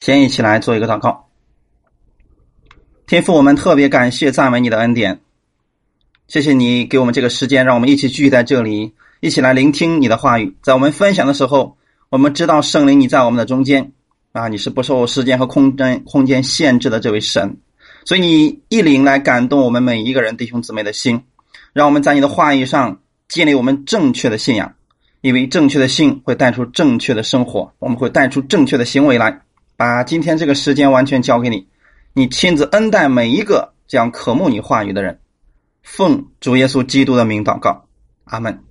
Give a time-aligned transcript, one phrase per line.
[0.00, 1.28] 先一起来做一个祷告。
[3.06, 5.20] 天父，我们特别感谢赞美你的恩典，
[6.26, 10.56] 谢谢你给我们这个时间，让我们一起聚在这里，一起来聆听你的话语。
[10.62, 11.76] 在我们分享的时候，
[12.08, 13.92] 我们知道圣灵你在我们的中间
[14.32, 17.58] 啊，你是不受时间和空间空间限制的这位神，
[18.06, 21.24] 所以你一灵来感动我们每一个人弟兄姊妹的心，
[21.74, 24.72] 让我们在你的话语上建立我们正确的信仰，
[25.20, 29.42] 因为正确的信会带出正确的生活，我们会带出正确的行为来。
[29.80, 31.66] 把今天这个时间完全交给你，
[32.12, 35.20] 你亲自恩待每一个这样渴慕你话语的人。
[35.82, 37.86] 奉主耶稣基督的名祷告，
[38.24, 38.62] 阿门。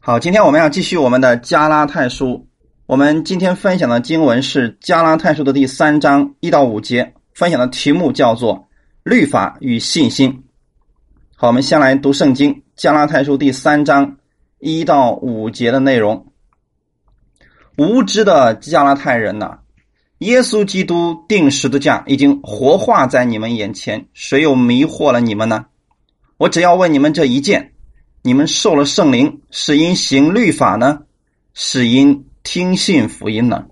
[0.00, 2.46] 好，今天我们要继续我们的加拉太书。
[2.84, 8.68] 我们今天分享的经文是加拉太书的第三章一到五节，分享的题目叫做
[9.02, 10.44] “律法与信心”。
[11.36, 14.18] 好，我们先来读圣经，加拉太书第三章
[14.58, 16.31] 一到五节的内容。
[17.76, 19.58] 无知的加拉太人呐，
[20.18, 25.66] 耶稣基督定十字架已经活化在你们眼前，谁又迷惑了你们呢？
[26.36, 27.72] 我只要问你们这一件：
[28.22, 31.00] 你们受了圣灵，是因行律法呢，
[31.54, 33.66] 是因听信福音呢？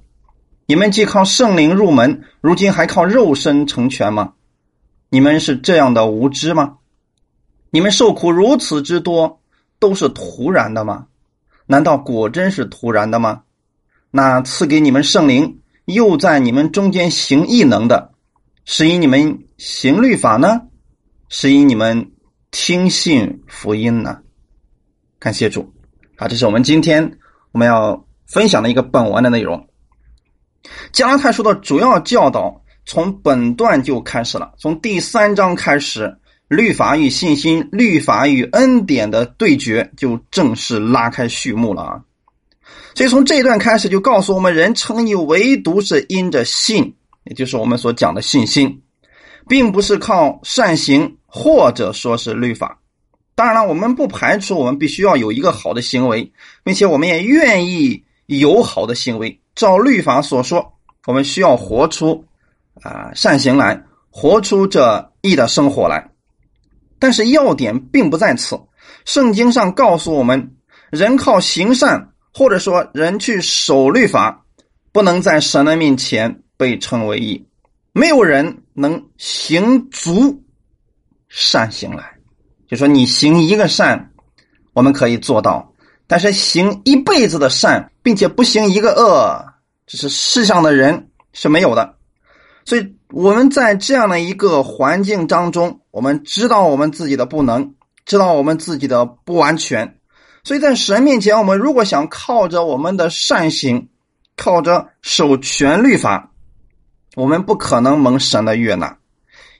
[0.66, 4.32] 你们既靠圣灵入门，如今还靠肉身成全吗？
[5.10, 6.78] 你们是这样的无知吗？
[7.70, 9.40] 你们受苦如此之多，
[9.78, 11.06] 都是突然的吗？
[11.66, 13.42] 难道果真是突然的吗？
[14.10, 18.12] 那赐给你们圣灵，又在你们中间行异能的，
[18.64, 20.62] 是因你们行律法呢，
[21.28, 22.10] 是因你们
[22.50, 24.18] 听信福音呢？
[25.20, 25.72] 感谢主，
[26.16, 27.18] 好，这是我们今天
[27.52, 29.68] 我们要分享的一个本文的内容。
[30.92, 42.02] 加拉太书的主要教导从本段就开始了，从第三章开始，律法与信心、律法与恩典的对决就正式拉开序幕了啊。
[43.00, 48.82] 所以从这一段开始，就告诉我们，人称义唯独是因着信，也就是我们所讲的信心，
[49.48, 52.78] 并不是靠善行或者说是律法。
[53.34, 56.30] 当然了，我们不排除我们必须要有一个好的行为，
[56.62, 59.40] 并且我们也愿意有好的行为。
[59.54, 60.74] 照律法所说，
[61.06, 62.22] 我们需要活出
[62.82, 66.06] 啊善行来，活出这义的生活来。
[66.98, 68.60] 但是要点并不在此，
[69.06, 70.54] 圣经上告诉我们，
[70.90, 72.09] 人靠行善。
[72.32, 74.44] 或者说，人去守律法，
[74.92, 77.46] 不能在神的面前被称为义。
[77.92, 80.44] 没有人能行足
[81.28, 82.04] 善行来，
[82.68, 84.12] 就说你行一个善，
[84.72, 85.74] 我们可以做到；
[86.06, 89.44] 但是行一辈子的善，并且不行一个恶，
[89.86, 91.96] 这是世上的人是没有的。
[92.64, 97.74] 所以我们在这样的一个环境当中，我们知道我们自己的不能，
[98.06, 99.99] 知道我们自己的不完全。
[100.42, 103.88] 所以在神面前，我们如果想靠着我们的善行，
[104.36, 106.30] 靠着守全律法，
[107.14, 108.96] 我们不可能蒙神的悦纳，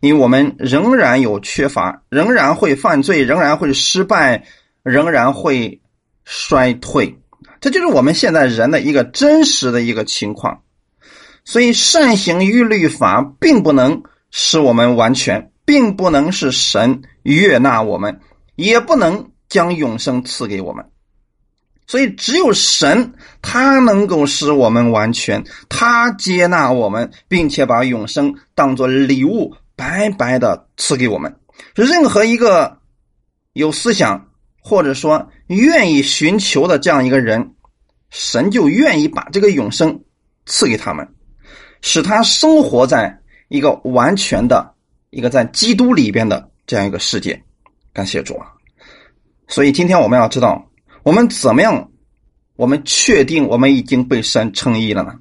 [0.01, 4.45] 因为我们仍然有缺乏，仍然会犯罪，仍然会失败，
[4.83, 5.81] 仍然会
[6.25, 7.19] 衰退。
[7.61, 10.63] 这就是我们现在人的一个真实的一个情况。
[11.45, 18.21] 所以善行与律法并不能使我们完全，并不能使神悦纳我们，
[18.57, 19.31] 也不能。
[19.51, 20.83] 将永生赐给我们，
[21.87, 23.13] 所以只有神，
[23.43, 31.37] 他能够使我们完全，他接纳我们，并且把永生当做礼物白白的赐给我们。
[31.75, 32.79] 任何一个
[33.53, 34.31] 有思想
[34.63, 37.55] 或者说愿意寻求的这样一个人，
[38.09, 40.05] 神就愿意把这个永生
[40.47, 41.09] 赐给他们，
[41.83, 44.75] 使他生活在一个完全的
[45.11, 47.43] 一个在基督里边的这样一个世界。
[47.93, 48.47] 感谢主啊！
[49.51, 50.71] 所以今天我们要知道，
[51.03, 51.91] 我们怎么样？
[52.55, 55.15] 我们确定我们已经被神称义了呢？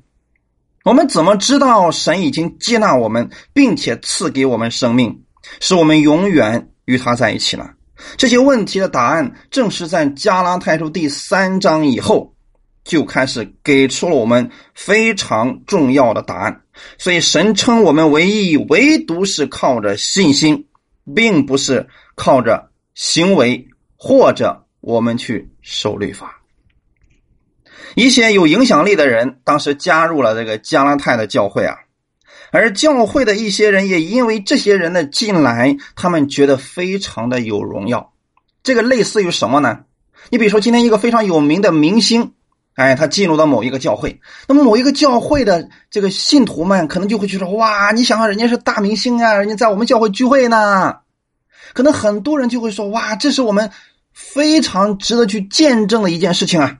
[0.86, 5.24] 我们怎么知道神已经接纳我们，并且赐给我们生命，
[5.60, 7.72] 使我们永远与他在一起了？
[8.18, 12.32] 这些问题的答案，正是在加拉太书第三章以后
[12.84, 16.62] 就开始给出了我们非常重要的答案。
[17.00, 20.68] 所以神称我们为义，唯独是靠着信心，
[21.16, 23.68] 并不是靠着行为。
[24.02, 26.40] 或者我们去守律法，
[27.96, 31.76] 一些有影响力的人当时加入了这个加拉太的教会啊，
[32.54, 38.14] 而教会的一些人也因为这些人的进来，他们觉得非常的有荣耀。
[38.64, 39.80] 这个类似于什么呢？
[40.30, 42.32] 你比如说今天一个非常有名的明星，
[42.76, 51.00] 哎，他进入到某一个教会，那么某一个教会的这个信徒们可能就会觉得哇，你想想人家是大明星啊，人家在我们教会聚会呢，
[51.74, 53.70] 可能很多人就会说哇，这是我们。
[54.22, 56.78] 非常值得去见证的一件事情啊！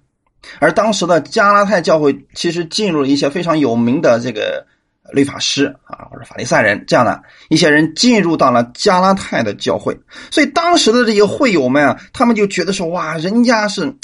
[0.60, 4.68] 而当时的加拉太教会其实进入了一些非常有名的这个
[5.14, 9.98] 律法师啊，或者法利赛人这样的一些人进入到了加拉太的教会，
[10.30, 13.96] 所以当时的这些会友们啊，他们就觉得说哇，人家是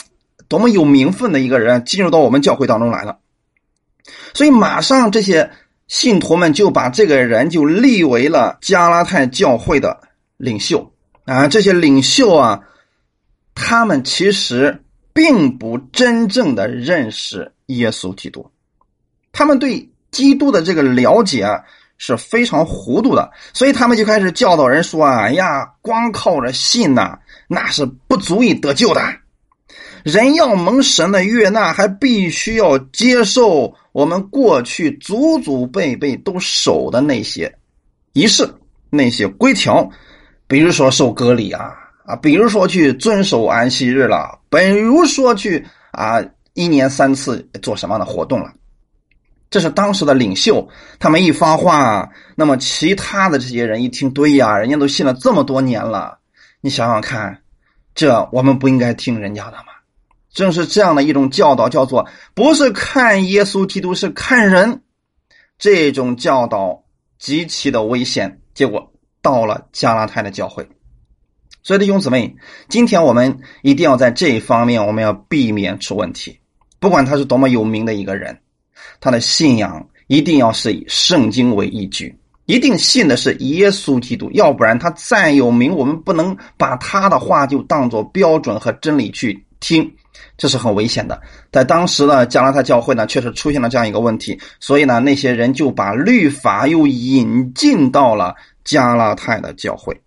[0.47, 3.17] 多么有名分的一个人进入到我们教会当中来了，
[4.33, 5.51] 所以马上这些
[5.87, 9.99] 信徒们就把这个人就立为了加拉太教会的
[10.37, 10.91] 领袖。
[11.25, 12.59] 啊，这些领袖啊，
[13.55, 14.79] 他们其实。
[15.17, 18.51] 并不真正的认识耶稣基督，
[19.31, 21.47] 他们对基督的这个了解
[21.97, 27.17] 是非常糊涂的，所以他们就开始教导人说：“啊，哎呀，光靠着信呐，
[27.47, 29.01] 那是不足以得救的。
[30.03, 37.57] 人要蒙神的悦纳，还必须要接受我们过去祖祖辈辈都守的那些
[38.11, 38.53] 仪式、
[38.89, 39.89] 那些规条，
[40.45, 46.23] 比如说受割礼啊。”啊，比如说去遵守安息日了，比如说去啊
[46.53, 48.53] 一年三次做什么样的活动了，
[49.49, 50.69] 这是当时的领袖
[50.99, 56.19] 他们一发话，那么其他的这些人一听，对呀，人家都信了这么多年了，
[56.61, 57.41] 你想想看，
[57.95, 59.73] 这我们不应该听人家的吗？
[60.31, 64.81] 正是这样的一种教导，叫做不是看耶稣基督，是看人，
[65.57, 66.83] 这种教导
[67.17, 68.41] 极其的危险。
[68.53, 68.91] 结果
[69.21, 70.67] 到了加拉太的教会。
[71.65, 72.35] 所以弟兄姊妹，
[72.69, 76.37] 今天我们一定要在这一方面，我们要避免出问题。
[76.79, 78.37] 不管他是多么有名的一个人，
[78.99, 82.15] 他的信仰一定要是以圣经为依据，
[82.45, 84.29] 一定信的是耶稣基督。
[84.33, 89.91] 要不然他再有名，我们不能把他的话就当做标准和真理去听，
[90.37, 91.19] 这是很危险的。
[91.51, 99.99] 在当时的加拉太教会呢，确实出现了这样一个问题，所以呢，那些人就把律法又引进到了加拉太的教会。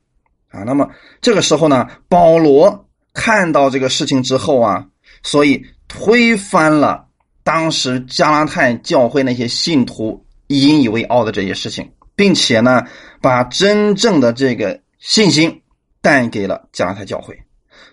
[0.50, 0.88] 啊，那么
[1.20, 4.86] 这个时候呢，保罗看到这个事情之后啊，
[5.22, 7.06] 所以推翻了
[7.42, 12.82] 当时加拉太教会那些信徒引以为傲的这些事情，并且呢，
[13.20, 15.60] 把真正的这个信心
[16.00, 17.38] 带给了加拉太教会。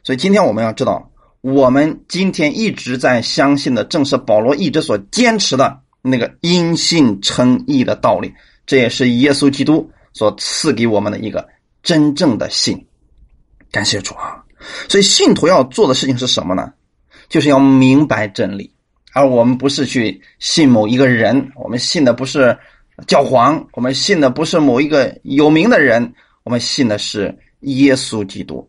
[0.04, 1.12] 所以今天我们要知道，
[1.42, 8.34] 我们今天一直在相信的，正是保罗一直所坚持的那个因信称义的道理。
[8.66, 11.48] 这也是耶稣基督所赐给我们的一个。
[11.86, 12.86] 真正的信，
[13.72, 14.44] 感谢主啊！
[14.90, 16.74] 所以信徒要做的事情是什么呢？
[17.30, 18.74] 就是要明白真理，
[19.14, 22.58] 而我们不是去信某一个人，我们信的不是
[23.06, 26.12] 教皇，我们信的不是某一个有名的人，
[26.44, 28.68] 我们信的是耶稣基督。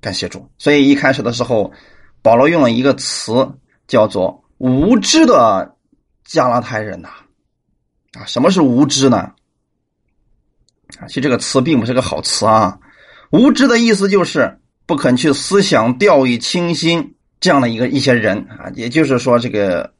[0.00, 0.48] 感谢主！
[0.58, 1.70] 所以一开始的时候，
[2.22, 3.46] 保罗用了一个词，
[3.86, 5.76] 叫做“无知的
[6.24, 7.10] 加拉太人”呐。
[8.12, 9.32] 啊，什么是无知呢？
[11.00, 12.78] 啊，其实这个词并不是个好词啊。
[13.30, 19.92] 无知的意思就是不肯去思想、掉以轻心这样的一个一些人啊，也就是说这个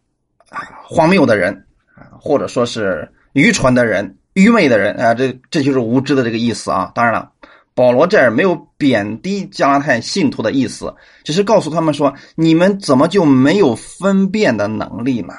[0.84, 6.92] 荒谬的人啊，或者说是愚蠢的人、愚昧的人啊，这这就是无知的这个意思啊。
[6.94, 7.32] 当然了，
[7.74, 10.94] 保罗这儿没有贬低加拉太信徒的意思，
[11.24, 15.34] 只是告诉他们说：你们怎么就没有分辨的能力呢？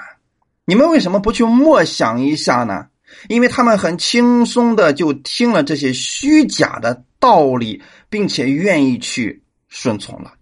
[0.65, 2.87] 你们为什么不去默想一下呢？
[3.27, 10.33] 因为他们很轻松的就听了这些虚假的道理，并且愿意去顺从了。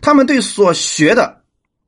[0.00, 1.42] 他们对所学的，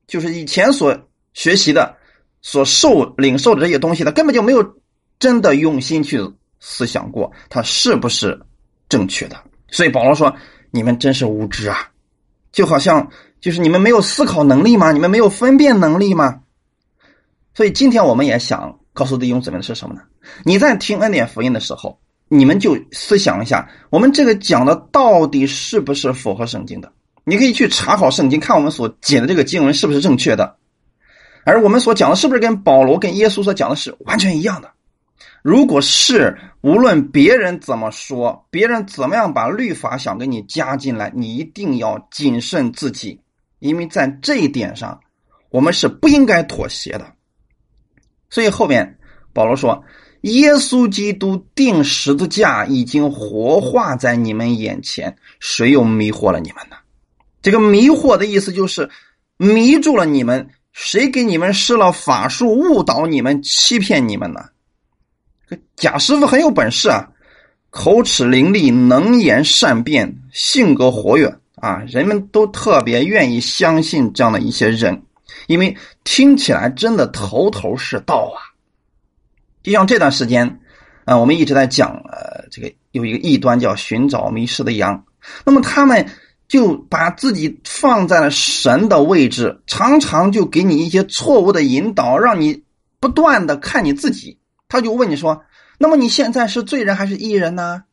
[0.07, 0.97] 就是以前所
[1.33, 1.95] 学习的、
[2.41, 4.75] 所受领受的这些东西呢，根本就没有
[5.19, 6.19] 真的用心去
[6.59, 8.39] 思想过，它是不是
[8.89, 9.37] 正确的。
[9.69, 10.35] 所以保罗说
[10.71, 11.89] ：“你们真是无知啊！
[12.51, 14.91] 就好像就是你们没有思考能力吗？
[14.91, 16.41] 你们没有分辨能力吗？”
[17.53, 18.79] 所以今天我们也想。
[18.95, 20.01] 告诉弟兄姊妹是什么呢？
[20.45, 21.99] 你在听恩典福音的时候，
[22.29, 26.89] 你们就思想一下，我们这个讲的到底是不是符合圣经的？
[27.25, 30.55] 你可以去查考圣经，看我们所解的这个经文是不是正确的，
[31.43, 34.71] 而我们所讲的是不是跟保罗、跟耶稣所讲的是完全一样的？
[35.41, 43.19] 如果是，无论别人怎么说，别人怎么样把律法想给你加进来，你一定要谨慎自己，
[43.59, 44.97] 因为在这一点上，
[45.49, 47.05] 我们是不应该妥协的。
[48.35, 48.97] 所以后面
[49.31, 49.81] 保罗说
[50.23, 56.75] ：“耶稣基督定十字架已经活化在你们眼前，谁又迷惑了你们呢？”
[57.41, 58.89] 这个迷惑的意思就是
[59.37, 64.41] 迷住了你们，谁给你们施了法术误导你们、欺骗你们呢？
[65.77, 67.07] 贾师傅很有本事啊，
[67.69, 75.04] 口齿伶俐，能言善辩，性格活跃啊，人们都特别愿意相信这样的一些人。
[75.47, 78.39] 因为听起来真的头头是道啊，
[79.63, 80.59] 就像这段时间，
[81.05, 85.05] 啊，我们一直在讲，呃，这个有一个异端叫寻找迷失的羊，
[85.43, 86.07] 那么他们
[86.47, 92.63] 就把自己放在了神的位置，常常就给你一些错误的引导，让你
[92.99, 94.39] 不断的看你自己。
[94.67, 95.43] 他就问你说
[95.77, 97.83] ：“那么你现在是罪人还是义人呢？”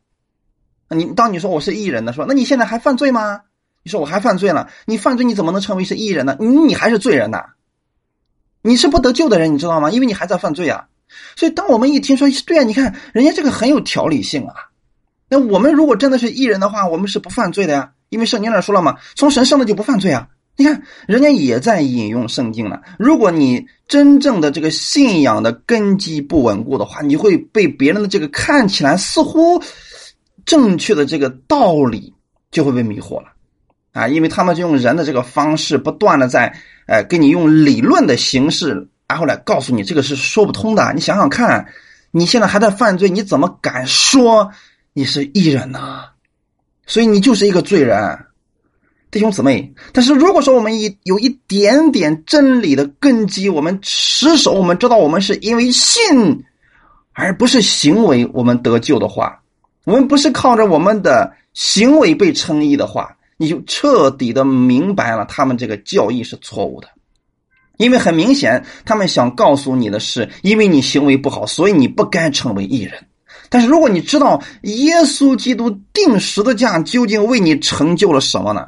[0.89, 3.41] 你当你说我是义人的说，那你现在还犯罪吗？
[3.83, 6.37] 你说我还犯罪了，你犯罪你怎么能成为是义人呢？
[6.39, 7.39] 你你还是罪人呢？
[8.61, 9.91] 你是不得救的人，你知道吗？
[9.91, 10.85] 因为你还在犯罪啊。
[11.35, 14.55] 所以当我们一听说，对啊，你看人家这个很有条理性啊。
[15.27, 17.91] 那我们如果真的是义人的话，我们是不犯罪的呀。
[18.09, 20.29] 因为圣经那说了嘛，从神生的就不犯罪啊。
[20.55, 22.81] 你看人家也在引用圣经了。
[22.99, 29.61] 如果你真正的这个信仰的根基不稳固的话，你会被别人的这个看起来似乎
[30.45, 32.13] 正确的这个道理
[32.51, 33.32] 就会被迷惑了
[33.93, 34.07] 啊！
[34.07, 36.53] 因为他们就用人的这个方式，不断的在
[36.87, 40.91] 呃给你用理论的形式，然后来告诉你这个是说不通的。
[40.93, 41.65] 你想想看，
[42.11, 44.51] 你现在还在犯罪，你怎么敢说
[44.93, 46.05] 你是义人呢？
[46.85, 48.19] 所以你就是一个罪人，
[49.09, 49.73] 弟兄姊妹。
[49.93, 56.43] 但是如果说我们一有一点点真理的根基，我们持守，我们知道我们是因为信，
[57.13, 59.39] 而不是行为，我们得救的话，
[59.85, 66.87] 我们不是靠着我们的行为被称义的话，你就彻底的明白了，他们这个教义是错误的。
[67.77, 72.93] 因为很明显，他们想告诉你的是，因为你行为不好，所以你不该成为艺人。
[73.49, 78.67] 但是，如果你知道耶稣基督定十字架究竟为你成就了什么呢？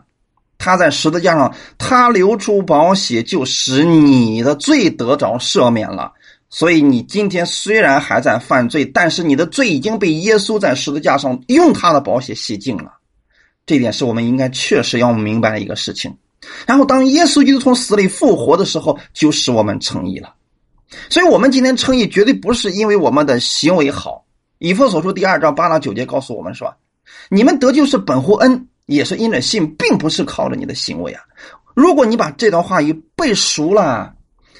[0.57, 6.11] 他在十字架上，他流出宝血，就使你的罪得着赦免了。
[6.49, 12.94] 所以，你今天虽然还在犯罪，但是你的罪已经被耶稣在十字架上用他的宝血洗净了。
[13.65, 16.15] 这点是我们应该确实要明白的一个事情。
[16.67, 20.33] 然后，当耶稣基督从死里复活的时候，就使我们称义了。
[21.09, 24.23] 所以，我们今天称义绝对不是因为我们的行为好。
[24.59, 26.73] 以弗所书第二章八到九节告诉我们说
[27.29, 31.23] ：“你们得救是本乎恩，也是因着信，并不是靠着你的行为啊。”
[31.75, 34.13] 如果你把这段话语背熟了，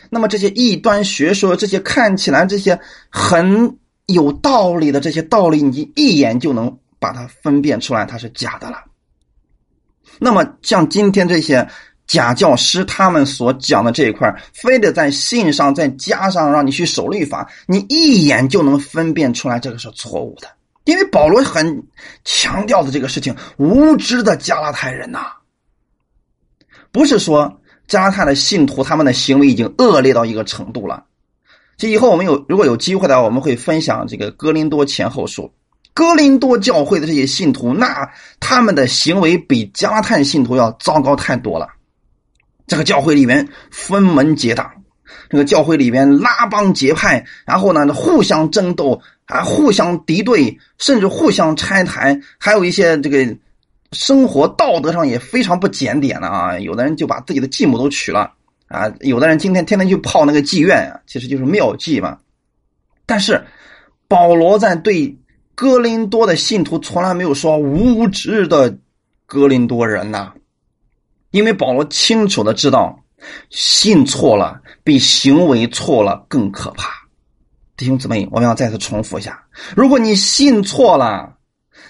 [0.09, 2.77] 那么这些异端学说、这些看起来这些
[3.09, 8.83] 很有道理的这些道理，你一眼就能把它分辨出来，它是假的了。
[10.19, 11.67] 那么像今天这些。
[12.07, 20.47] 假教师他们所讲的这一块，非得在信上再加上让你去守律法，你一眼就能分辨出来这个是错误的。
[20.83, 21.83] 因为保罗很
[22.23, 25.31] 强调的这个事情，无知的加拉太人呐，
[26.91, 31.03] 不是说加拉太的信徒他们的行为已经恶劣到一个程度了。
[31.75, 35.51] 这以后我们有如果有机会的话，我们会分享这个哥林多前后书，
[35.95, 38.11] 哥林多教会的这些信徒，那
[38.41, 41.69] 他们的行为比加拉太信徒要糟糕太多了。
[42.67, 44.69] 这个教会里面分门结党，
[45.29, 53.37] 这个教会里面拉帮结派，然后呢互相争斗啊，互相敌对，甚至互相拆台，还有一些这个
[53.93, 56.59] 生活道德上也非常不检点的啊。
[56.59, 58.33] 有的人就把自己的继母都娶了
[58.67, 62.17] 啊，有的人今天天天去泡那个妓院啊，其实就是妙妓嘛。
[63.05, 63.41] 但是
[64.09, 65.15] 保罗在对
[65.55, 68.77] 哥林多的信徒从来没有说无知的
[69.25, 70.33] 哥林多人呐。
[71.31, 72.97] 因为保罗清楚的知道，
[73.49, 76.89] 信错了比行为错了更可怕。
[77.75, 79.43] 弟兄姊妹，我们要再次重复一下：
[79.75, 81.35] 如果你信错了，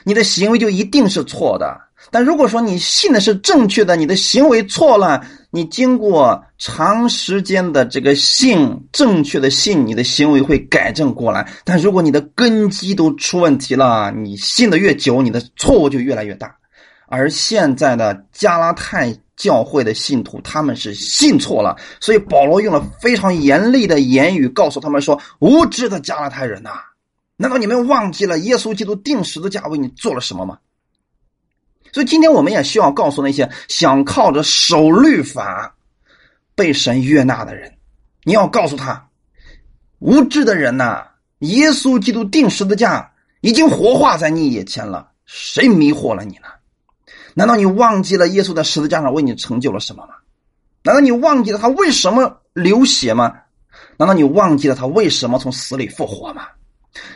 [0.04, 1.68] 你的行为就一定是错的；
[2.10, 5.24] 但如果说你信的是正确的，你的行为错了，
[5.56, 11.50] 你经过长时间的这个信正确的信，你的行为会改正过来。
[11.64, 16.54] 但如果你的根基都出问题了，你信的越久，你的错误就越来越大。
[17.08, 19.16] 而现在的加拉太。
[19.38, 26.70] 教会的信徒他们是信错了，所以保罗用了非常严厉的言语告诉他们说：“无知的加拉太人呐，
[27.36, 30.58] 难道你们忘记了耶稣基督定时的价为你做了什么吗？”
[31.96, 35.74] 所以今天我们也需要告诉那些想靠着守律法
[36.54, 37.72] 被神悦纳的人，
[38.26, 39.08] 你要告诉他：
[40.00, 41.06] 无知的人呐，
[41.40, 46.50] 耶稣基督定十字架已经活化在你眼前了，谁迷惑了你呢？
[47.34, 50.16] 难道你忘记了耶稣在十字架上为你成就了什么吗？
[50.84, 53.34] 难道你忘记了他为什么流血吗？
[53.96, 56.46] 难道你忘记了他为什么从死里复活吗？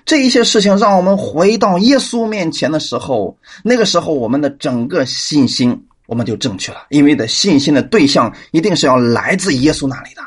[0.05, 10.21] 这一些事情让我们回到耶稣面前的时候，那个时候我们的整个信心我们就正确了，因为的信心的对象一定是要来自耶稣那里的。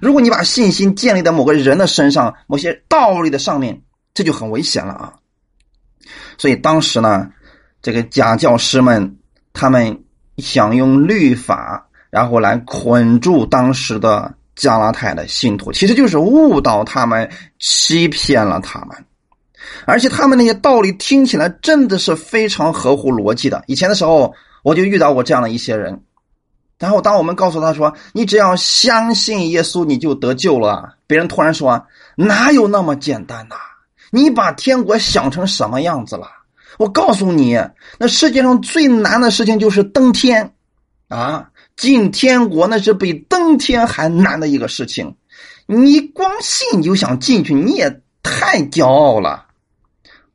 [0.00, 3.80] 如果你把信心建立在某个人的身上、某些道理的上面，
[4.14, 5.12] 这就很危险了啊！
[6.38, 7.30] 所以当时呢，
[7.82, 9.16] 这个假教师们。
[9.58, 10.04] 他们
[10.36, 18.96] 想用律法，然后来捆住当时的加拉太的信徒，其实就是误导他们、欺骗了他们。
[19.84, 23.62] 而且他们那些道理听起来真的是非常合乎逻辑的。
[23.66, 26.00] 以前的时候，我就遇到过这样的一些人。
[26.78, 31.86] 然后，当我们告诉他说：“你只要相信耶稣，你就得救了。”别人突然说
[32.16, 33.56] ：“哪有那么简单呐？
[34.10, 36.28] 你把天国想成什么样子了？”
[36.78, 37.58] 我告诉你，
[37.98, 40.52] 那世界上最难的事情就是登天，
[41.08, 45.14] 啊，进天国那是比登天还难的一个事情。
[45.66, 49.46] 你光信你就想进去，你也太骄傲了。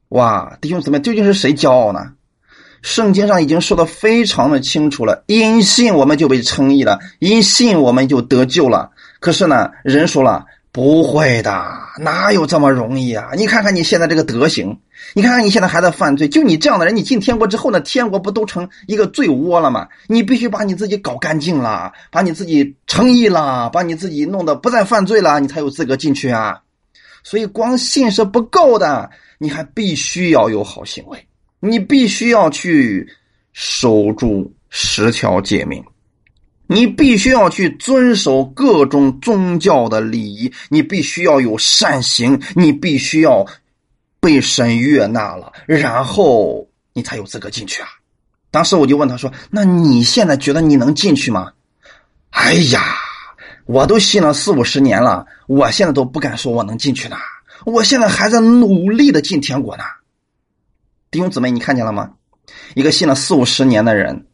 [0.10, 2.13] 哇，弟兄姊妹，究竟是谁骄傲呢？
[2.81, 8.91] 圣经上已经说的非常的清楚了，因信我们就被称义了，因信我们就得救了。
[9.19, 11.63] 可是呢，人说了不会的，
[12.00, 13.29] 哪有这么容易啊？
[13.38, 14.79] 你看看你现在这个德行，
[15.13, 19.88] 你看看你现在还在犯罪，就你这样的人，你进天国之后呢，天国不都成一个罪窝了吗？
[20.08, 26.60] 你必须把你自己搞干净了，把你自己诚意了，把你自己弄得不再犯罪了，你才有资格进去啊。
[27.24, 31.27] 所以光信是不够的，你还必须要有好行为。
[31.60, 33.08] 你必须要去
[33.53, 35.84] 守住十条诫命，
[36.65, 43.46] 你必须要去遵守各种宗教的礼仪，你必须要有善行，你必须要
[44.22, 47.90] 被神悦纳了，然后你才有资格进去啊！
[48.51, 51.51] 当时我就问他说：“那你现在觉得你能进去吗？”
[52.30, 52.96] 哎呀，
[53.66, 57.18] 我都信了四五十年了，我现在都不敢说我能进去呢，
[57.66, 59.84] 我现在还在努力的进天国呢。
[61.10, 62.12] 弟兄姊妹，你看见了吗？
[62.75, 64.28] 一个信了四五十年的人，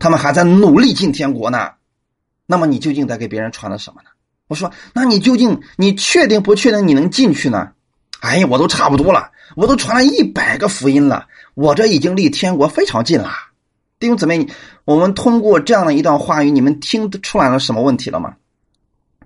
[0.00, 1.70] 他们还在努力进天国呢。
[2.44, 4.10] 那么你究竟在给别人传的什么呢？
[4.48, 7.70] 我说，那你究竟你确定不确定你能进去呢？
[8.20, 13.30] 哎呀，我都差不多了，我都传了一百个福音了，我这已经离天国非常近了。
[13.98, 14.48] 弟兄姊妹，
[14.84, 18.34] 我们通过这样的一段话语，你们听出来了什么问题了吗？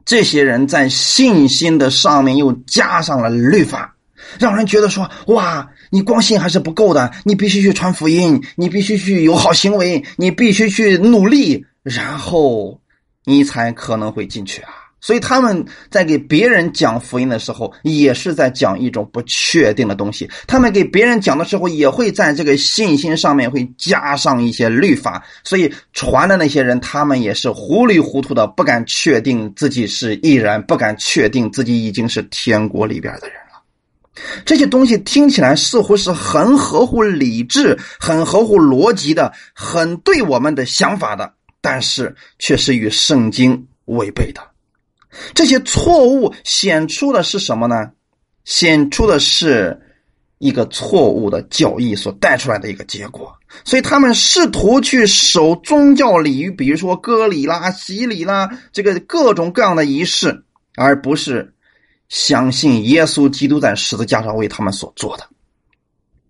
[0.05, 3.95] 这些人在信心的上面又加上了律法，
[4.39, 5.71] 让人觉得说哇。
[5.95, 12.81] 你光信还是不够的，你必须去传福音，你必须去有好行为，你必须去努力，然后
[13.27, 14.73] 你才可能会进去啊。
[15.03, 20.31] 所以他们在给别人讲福音的时候，也是在讲一种不确定的东西。
[20.47, 25.21] 他们给别人讲的时候，也会在这个信心上面会加上一些律法。
[25.43, 33.61] 所以传的那些人，他们也是糊里糊涂的，不敢确定自己是艺人，不敢确定自己已经是天国里边的人了。
[34.45, 44.52] 这些东西听起来似乎是很合乎理智、很合乎逻辑的、很对我们的想法的，但是却是与圣经违背的。
[45.35, 47.91] 这些错误显出的是什么呢？
[48.45, 49.81] 显出的是
[50.39, 53.33] 一个错误的教义所带出来的一个结果。
[53.65, 60.45] 所以他们试图去守宗教礼仪，比如说割礼啦、洗礼啦，这个各种各样的仪式，
[60.77, 61.53] 而不是。
[62.09, 65.27] 相信耶稣基督在十字架上为他们所做的，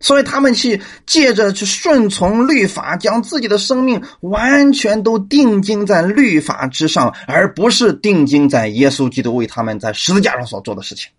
[0.03, 11.11] 所以他们去借着去顺从律法，将自己的生命完全都定睛在律法之上，而不是定睛在耶稣基督为他们在十字架上所做的事情。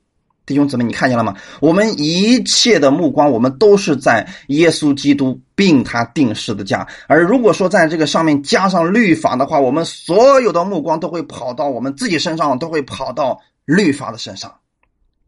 [0.46, 1.34] 弟兄姊妹，你看见了吗？
[1.62, 6.86] 我们一切的目光，我们都是在耶稣基督并他定十字架。
[7.08, 13.40] 而如果说在这个上面加上律法的话，我们所有的目光都会跑到我们自己身上，都会跑到。
[13.66, 14.54] 律法的身上，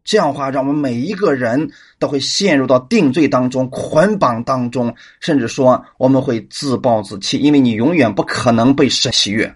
[0.06, 9.52] 这样的话，让我们每一个人都会陷入到定罪当中、捆绑当中，甚至说我们会自暴自弃，因为你永远不可能被神喜悦。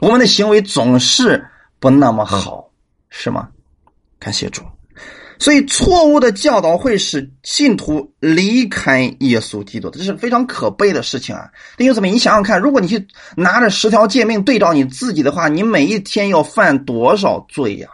[0.00, 1.42] 我们的行为总是
[1.78, 2.68] 不那么好，
[3.08, 3.48] 是吗？
[4.18, 4.62] 感谢主。
[5.38, 11.48] 所以，错误的教导会使信徒离开耶稣基督，这是非常可悲的事情啊！
[11.78, 17.88] 弟兄姊妹，你想想看，如果你去拿着十条诫命对照你自己的话，你每一天要犯多少罪呀？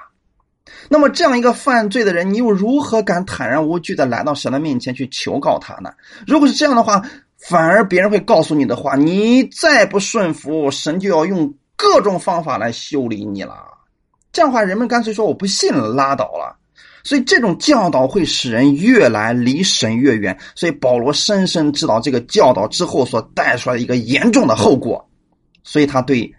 [0.88, 5.90] 那么，这样一个犯罪的人，你又如何敢坦然无惧的来到神的面前去求告他呢？
[6.26, 7.02] 如果是这样的话，
[7.38, 13.56] 反而别人会告诉你的话，你再不顺服，神就要用各种方法来修理你了。
[14.32, 16.56] 这样的话，人们干脆说我不信，拉倒了。
[17.04, 20.36] 所以这种教导会使人越来离神越远。
[20.56, 25.08] 所以保罗深深知道这个教导之后所带出来的一个严重的后果。
[25.62, 26.34] 所以他对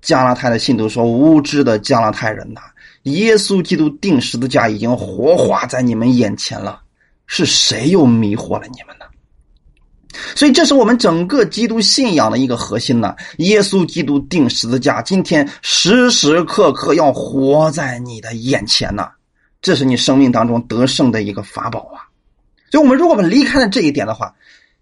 [0.00, 2.60] 加拉太的信徒说：“无知的加拉太人呐，
[3.04, 6.82] 耶稣基督定十字架已经活化在你们眼前了，
[7.26, 9.06] 是谁又迷惑了你们呢？”
[10.36, 13.16] 所以这是我们整个基督信仰的一个核心呢。
[13.38, 19.08] 耶稣基督定十字架，今天时时刻刻要活在你的眼前呢。
[19.60, 22.06] 这是你生命当中得胜的一个法宝啊！
[22.70, 24.32] 所以，我们如果我们离开了这一点的话，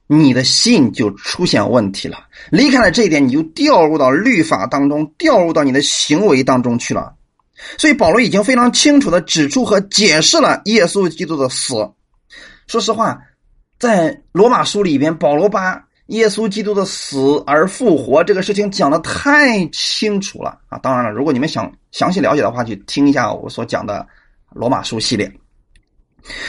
[0.06, 2.18] 你的信就出现问题了。
[2.50, 7.14] 离开了这一点，你就掉入到律法当中，掉入到你的行为当中去了。
[7.78, 11.74] 所以，保罗已经非常清楚的指出和解释了耶稣基督的死。
[12.66, 13.20] 说实话，
[13.78, 20.78] 在罗马书里边，保罗把耶稣基督的死而复活这个事情讲的太清楚了啊！
[20.78, 24.06] 当然了，如果你们想详细了解的话，去听一下我所讲的
[24.52, 25.32] 罗马书系列。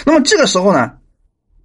[0.06, 0.92] 那么这个时候呢，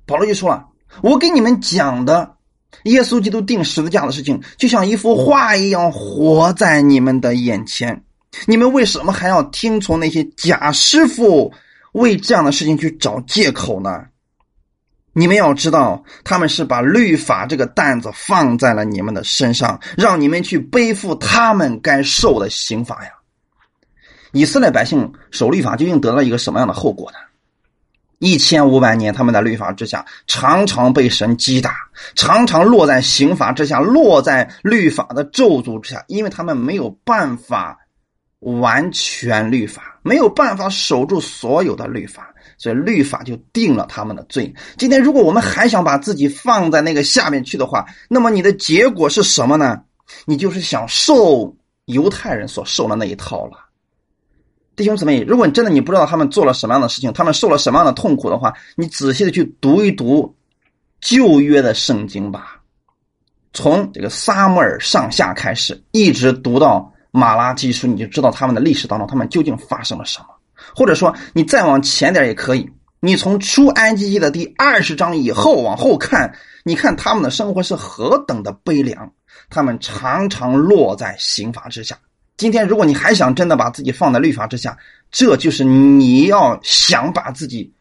[0.07, 0.65] 保罗就说了
[1.03, 2.37] ：“我给你们讲的
[2.85, 8.05] 耶稣基督定十字架的事情，就像一幅画一样，活在你们的眼前。
[8.47, 11.53] 你们为什么还要听从那些假师傅
[11.93, 14.05] 为这样的事情去找借口呢？”
[15.15, 23.11] 你们要知道，他们是把律法这个担子放在了你们的身上，让你们去背负他们该受的刑罚呀。
[24.31, 27.19] 以色列百姓守律法究竟得了一个什么样的后果呢？
[28.21, 31.75] 一千五百年，他们在律法之下，常常被神击打，
[32.15, 37.77] 常常落在刑罚之下，落在律法的咒诅之下，因为他们没有办法
[38.41, 42.35] 完全律法，没有办法守住所有的律法。
[42.61, 44.53] 所以律法就定了他们的罪。
[44.77, 49.81] 今天如果我们还想把自己放在那个下面去的话，那么你的结果是什么呢？
[50.25, 53.59] 你就是想受犹太人所受的那一套了。
[54.75, 60.35] 弟兄姊妹，如果你真的你不知道他们做了什么样的事情，他们受了什么样的痛苦的话，你仔细的去读一读
[61.01, 62.61] 旧约的圣经吧，
[63.53, 70.27] 从这个撒母耳上下开始，一直读到马拉基书，你就知道他们的历史当中他们究竟发生了什么。
[70.75, 72.71] 或者说，你再往前点也可以。
[73.01, 76.33] 你从出埃及记的第二十章以后往后看，
[76.65, 79.13] 你看他们的生活是何等的悲凉，
[79.51, 81.97] 他们常常落在刑罚之下。
[82.37, 84.77] 今天，如果你还想真的把自己放在律法之下，
[85.11, 87.73] 这就是你要想把自己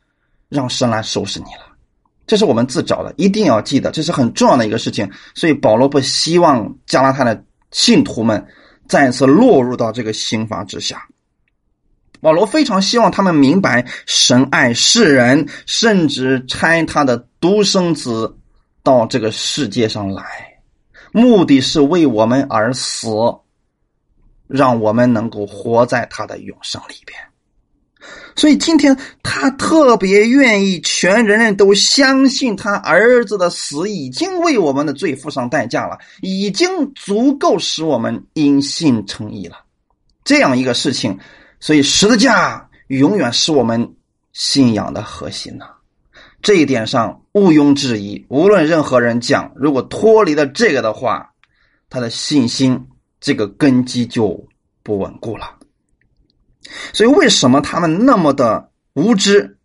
[0.50, 1.66] 让神来收拾你了。
[2.28, 5.10] 这是我们自找的，一定要记得，这是很重要的一个事情。
[5.34, 8.46] 所以保罗不希望加拉太的信徒们
[8.88, 11.08] 再次落入到这个刑罚之下。
[12.20, 18.36] 保罗非常希望他们明白，神爱世人，甚至差他的独生子
[18.82, 20.24] 到这个世界上来，
[21.12, 23.08] 目的是为我们而死，
[24.48, 27.20] 让我们能够活在他的永生里边。
[28.38, 39.58] 所以今天他特别愿意全人人都相信他儿子的死已经为我们的罪付上代价了，已经足够使我们因信称义了。
[40.24, 41.20] 这样一个事情。
[41.60, 43.96] 所以十字架永远是我们
[44.32, 45.66] 信仰的核心呐，
[46.40, 48.24] 这一点上毋庸置疑。
[48.30, 51.32] 无论任何人讲，如果脱离了这个的话，
[51.90, 52.80] 他的信心
[53.20, 54.48] 这个根基就
[54.84, 55.57] 不稳固了。
[56.94, 59.58] 所以，为什么他们那么的无知、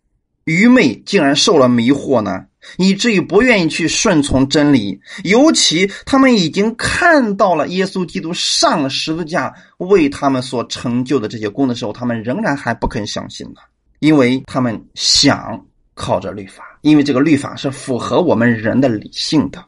[0.45, 2.45] 愚昧，竟然受了迷惑呢？
[2.77, 13.59] 以至于不愿意去顺从真理，尤其他们已经看到了耶稣基督上十字架为他们所成就的这些功的时候，他们仍然还不肯相信呢，
[13.99, 15.61] 因为他们想
[15.93, 19.61] 靠着律法，因为这个律法是符合我们人的理性的。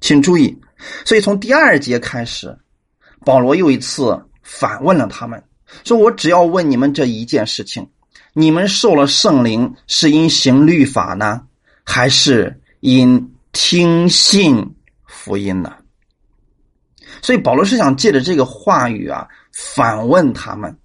[0.00, 0.58] 请注意，
[1.04, 2.56] 所以从第二节开始，
[3.26, 5.40] 保罗又一次反问了他们，
[5.84, 7.88] 说我只要问你们这一件事情：
[8.32, 11.42] 你们受了圣灵是因行律法呢？
[11.84, 14.74] 还是因听信
[15.06, 15.72] 福音呢？
[17.20, 20.76] 所以保罗是想借着这个话语啊，反问他们。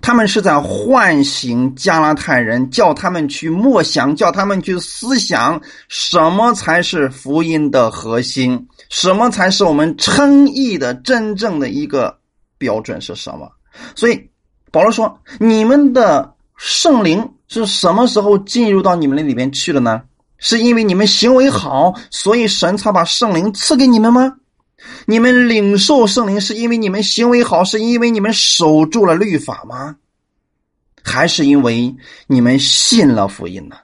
[0.00, 8.68] 他们是在唤醒加拉太人，叫他们去默想，叫他们去思想，什么才是福音的核心？
[8.90, 12.16] 什么才是我们称义的真正的一个
[12.58, 13.50] 标准是什么？
[13.94, 14.30] 所以
[14.70, 20.00] 保罗说：“你们的圣灵。”是什么时候进入到你们那里边去了呢？
[20.38, 24.36] 是因为你们行为好，所以神才把圣灵赐给你们吗？
[25.04, 29.96] 你们领受圣灵是因为你们行为好，是因为你们守住了律法吗？
[31.04, 31.94] 还是因为
[32.26, 33.76] 你们信了福音呢？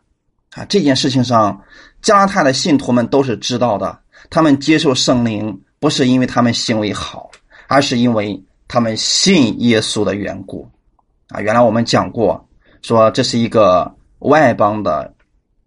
[0.53, 1.61] 啊，这件事情上，
[2.01, 3.99] 加拉太的信徒们都是知道的。
[4.31, 7.31] 他们接受圣灵不是因为他们行为好，
[7.67, 10.71] 而是因为他们信耶稣的缘故。
[11.29, 12.45] 啊，原来我们讲过。
[12.81, 15.13] 说这是一个外邦的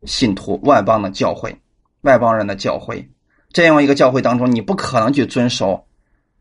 [0.04, 1.54] 信徒，外邦的教会，
[2.02, 3.06] 外邦人的教会。
[3.52, 5.86] 这样一个教会当中，你不可能去遵守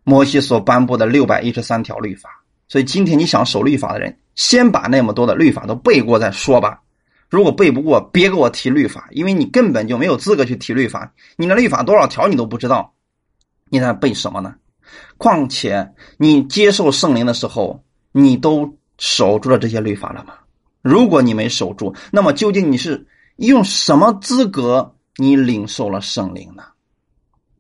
[0.05, 2.31] 摩西所颁布的六百一十三条律法。
[2.69, 6.81] 所以今天你想守律法的人，先把那么多的律法都背过再说吧。
[7.29, 11.13] 如果背不过，别给我提律法，因为你根本就没有资格去提律法。
[11.37, 12.95] 你的律法多少条你都不知道，
[13.71, 14.55] 你在背什么呢？
[15.19, 20.35] 况且你接受圣灵的时候，你都守住了这些律法了吗？
[20.83, 26.63] 如果你没守住，那么究竟你是用什么资格你领受了圣灵呢？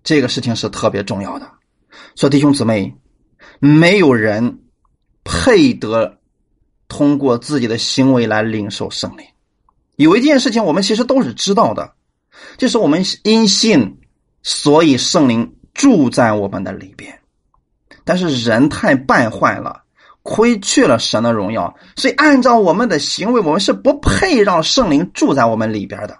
[0.02, 1.50] 这个事情是特别重要的。
[2.16, 2.94] 说弟兄姊妹，
[3.58, 4.60] 没有人
[5.24, 6.18] 配得
[6.88, 9.26] 通过自己的行为来领受圣灵。
[9.96, 11.92] 有一件事情我们其实都是知道的，
[12.56, 13.98] 就是我们因信
[14.42, 17.19] 所以圣灵住在我们的里边。
[18.10, 19.82] 但是人太败坏了，
[20.24, 26.18] 亏去了神的荣耀，所以按照我们的行为，我们是不配让圣灵住在我们里边的。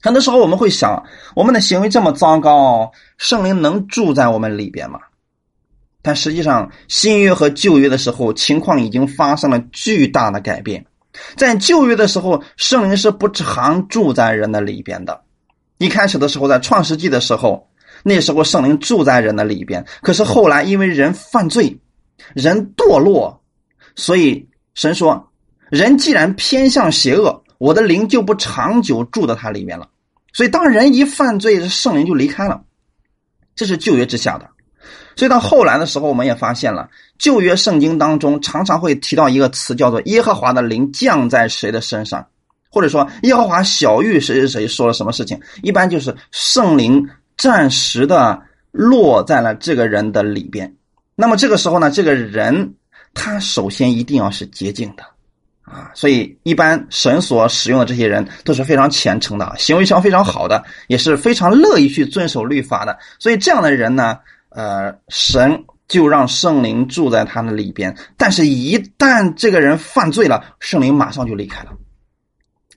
[0.00, 1.02] 很多时候我们会想，
[1.34, 5.00] 我们的行为这么糟糕，圣灵能住在我们里边吗？
[6.00, 10.86] 但实际上，新约和旧约的时候，情况已经发生了巨大的改变。
[11.34, 15.22] 在旧约的时候，圣灵是不常住在人的里边的。
[15.78, 17.68] 一开始的时候，在创世纪的时候，
[18.04, 19.84] 那时候圣灵住在人的里边。
[20.02, 21.76] 可是后来，因为人犯罪，
[22.34, 23.42] 人堕落，
[23.96, 25.30] 所以神说
[25.70, 29.88] ：“人既然偏向邪恶，我的灵就不长久住在他里面了。”
[30.32, 32.62] 所以，当人一犯罪，圣灵就离开了。
[33.56, 34.48] 这是旧约之下的。
[35.16, 42.26] 所以到后来的时候，我们也发现了旧约圣经当中常常会提到一个词，叫做“耶和华的灵降在谁的身上”，
[42.68, 48.42] 或者说“耶和华小玉谁谁谁说了什么事情”，一般就是圣灵暂时的
[48.72, 50.74] 落在了这个人的里边。
[51.14, 52.74] 那么这个时候呢，这个人
[53.12, 55.04] 他首先一定要是洁净的。
[55.62, 62.98] 啊，所以一般神所使用的这些人都是非常虔诚的，行为上非常好的，也是非常乐意去遵守律法的。
[63.18, 64.18] 所以这样的人呢，
[64.50, 67.96] 呃，神就让圣灵住在他的里边。
[68.18, 71.72] 但是，一旦这个人犯罪了，圣灵马上就离开了。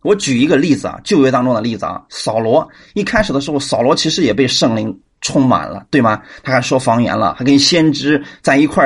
[0.04, 6.22] 我举一个例子啊，旧约当中的例子啊，扫罗一开始的时候，扫罗其实也被圣灵充满了，对吗？
[6.44, 8.86] 他还说方言了，还跟先知在一块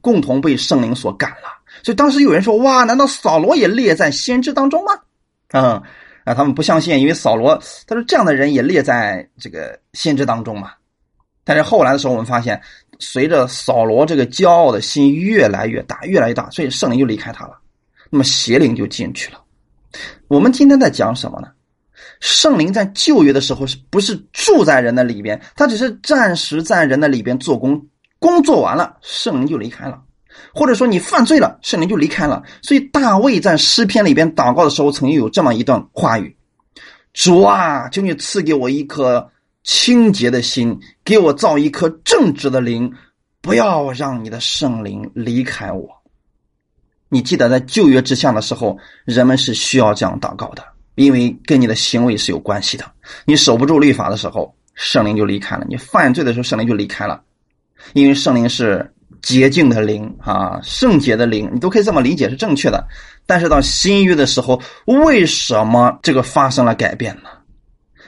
[0.00, 1.48] 共同被圣灵所感了。
[1.82, 4.92] 所以当时有人说：“哇，难道扫罗也列在先知当中吗？”
[5.52, 5.82] 嗯，
[6.24, 10.72] 啊，他们不相信，因为扫罗他说这样的人也列在这个先知当中嘛。
[11.44, 12.60] 但是后来的时候，我们发现，
[13.00, 17.58] 随着扫罗这个骄傲的心越来越大，越来越大，所以圣灵就离开他了，
[18.10, 19.41] 那么邪灵就进去了。
[20.28, 21.48] 我们今天在讲什么呢？
[22.20, 25.40] 圣灵在旧约的时候是不是住在人的里边？
[25.56, 27.84] 他只是暂时在人的里边做工，
[28.18, 30.02] 工作完了，圣灵就离开了。
[30.54, 32.42] 或者说你犯罪了，圣灵就离开了。
[32.62, 36.34] 所以大卫在诗篇里边祷告的时候，曾经有这么一段话语
[37.12, 39.30] ：“主啊，求你赐给我一颗
[39.62, 42.90] 清洁的心，给我造一颗正直的灵，
[43.40, 45.88] 不要让你的圣灵离开我。”
[47.12, 52.90] 你记得在旧约之下的时候，人们是需要这样祷告的，因为跟你的行为是有关系的。
[53.26, 57.22] 你守不住律法的时候，圣灵就离开了；你犯罪的时候，圣灵就离开了，
[57.92, 58.90] 因为圣灵是。
[59.20, 62.84] 洁净的灵啊，圣洁的灵，你都可以这么理解是正确的。
[63.24, 67.30] 但是到新约的时候，为什么这个发生了改变呢？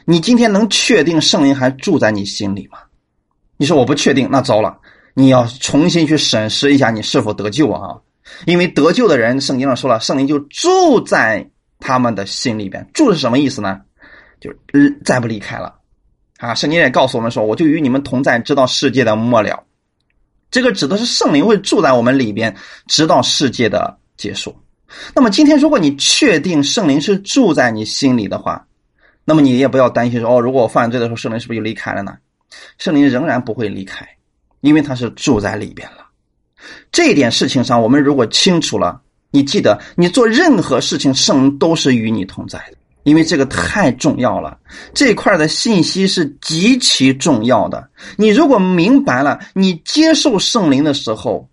[0.06, 2.78] 你今天能确定圣灵还住在你心里吗？
[3.56, 4.76] 你说我不确定，那糟了，
[5.14, 7.94] 你要重新去审视一下你是否得救啊！
[8.46, 12.88] 因为得救的人，圣经上说了，圣灵就住在他们的心里边。
[12.94, 13.80] 住是什么意思呢？
[14.40, 15.74] 就是再不离开了
[16.38, 16.54] 啊！
[16.54, 19.64] 圣经也告诉我们说，我就与你们同在，直到世界的末了。
[20.50, 22.54] 这个指的是圣灵会住在我们里边，
[22.86, 24.54] 直到世界的结束。
[25.14, 28.66] 那么今天，如果你确定圣灵是住在你心里的话，
[29.24, 32.16] 那么你也不要担心说哦，如果我犯罪的时候，圣灵是不是就离开了呢？
[32.78, 34.06] 圣灵仍然不会离开，
[34.60, 36.03] 因为他是住在里边了。
[36.92, 39.00] 这点事情上，我们如果清楚了，
[39.30, 42.76] 你记得，你做任何事情，圣灵都是与你同在的。
[43.02, 44.56] 因为这个太重要了，
[44.94, 47.86] 这块的信息是极其重要的。
[48.16, 51.46] 你如果明白了，你接受圣灵的时候，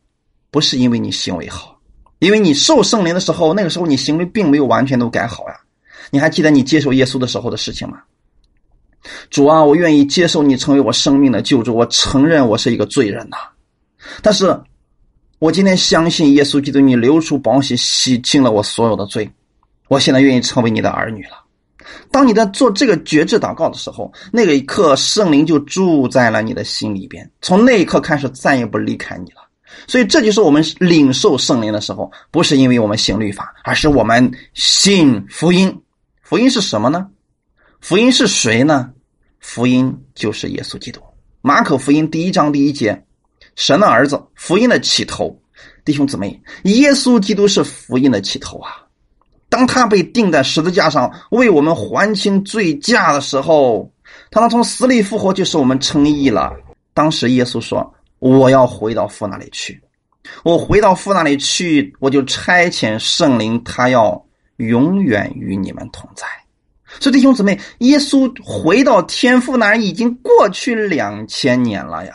[0.49, 1.77] 不是因为你行为好，
[2.19, 5.59] 因为你受圣灵的时候，那个时候你行为并没有完全都改好呀。
[6.09, 7.97] 你还记得你接受耶稣的时候的事情吗？
[9.29, 13.35] 主啊，我愿意接受你成为我生命的救主，我承认我是一个罪人呐。
[14.21, 14.57] 但是，
[15.41, 19.27] 我今天相信耶稣基督，你流出宝血洗净了我所有的罪，
[19.87, 21.43] 我现在愿意成为你的儿女了。
[22.11, 29.37] 当你在做这个觉知祷告的时候，那个一刻圣灵就住在了你的心里边，从那一刻开始再也不离开你了。
[29.87, 35.75] 所以这就是我们领受圣灵的时候，不是因为我们行律法，而是我们信福音。
[36.21, 37.07] 福音是什么呢？
[37.79, 38.91] 福音是谁呢？
[39.39, 41.01] 福音就是耶稣基督。
[41.41, 43.03] 马可福音第一章第一节，
[43.55, 45.37] 神的儿子，福音的起头。
[45.83, 48.77] 弟兄姊妹，耶稣基督是福音的起头啊。
[49.49, 53.91] 当他被钉在十字架上为我们还清罪价的时候，
[54.29, 56.53] 他能从死里复活，就是我们称义了。
[56.93, 59.81] 当时耶稣说：“我要回到父那里去，
[60.43, 64.23] 我回到父那里去，我就差遣圣灵，他要
[64.57, 66.25] 永远与你们同在。”
[66.99, 72.13] 所以弟兄姊妹，耶稣回到天父那儿已经过去两千年了呀。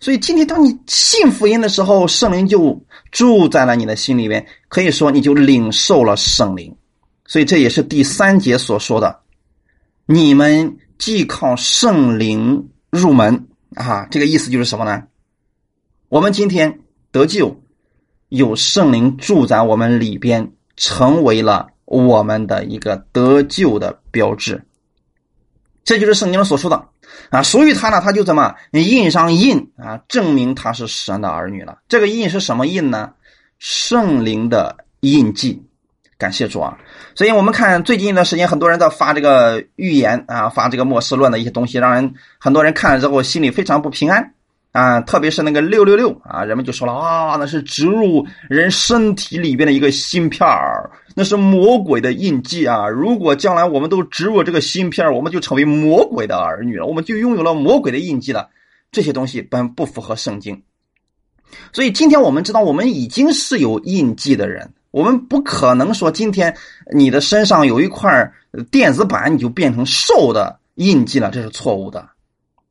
[0.00, 2.80] 所以今天当你信福音的时候，圣灵就。
[3.10, 6.76] 住在了你的心里面，可以说你就领受了圣灵，
[7.26, 9.18] 所以这也是第三节所说的：
[10.06, 15.02] 你们既靠圣灵入门啊，这个意思就是什么呢？
[16.08, 16.78] 我们今天
[17.10, 17.60] 得救，
[18.28, 24.64] 有圣灵住在我们里边，成为了我们的一个得救的标志。
[25.82, 26.89] 这就是圣经所说的
[27.30, 31.78] 啊，属于他呢，他就怎么印上印啊，证明他是神的儿女了。
[31.88, 33.12] 这个印是什么印呢？
[33.58, 35.62] 圣灵的印记。
[36.18, 36.76] 感谢主啊！
[37.14, 44.34] 所以我们看最近一段时间，很多人在发这个预言啊，发这个末世论的一些东西，让人很多人看了之后心里非常不平安
[44.72, 45.00] 啊。
[45.00, 52.88] 特别是那个六六六啊，人们就说了啊，那是植入人身体里边的一个芯片儿，那是魔鬼的印记啊。
[52.88, 58.48] 如果将来我们都植入这个芯片儿我们就成为魔鬼的儿女了，我们就拥有了魔鬼的印记了。
[58.92, 60.62] 这些东西本不符合圣经，
[61.72, 64.72] 所以今天我们知道，我们已经是有印记的人。
[64.90, 66.56] 我们不可能说今天
[66.92, 68.32] 你的身上有一块
[68.72, 72.08] 电子板，你就变成兽的印记了，这是错误的。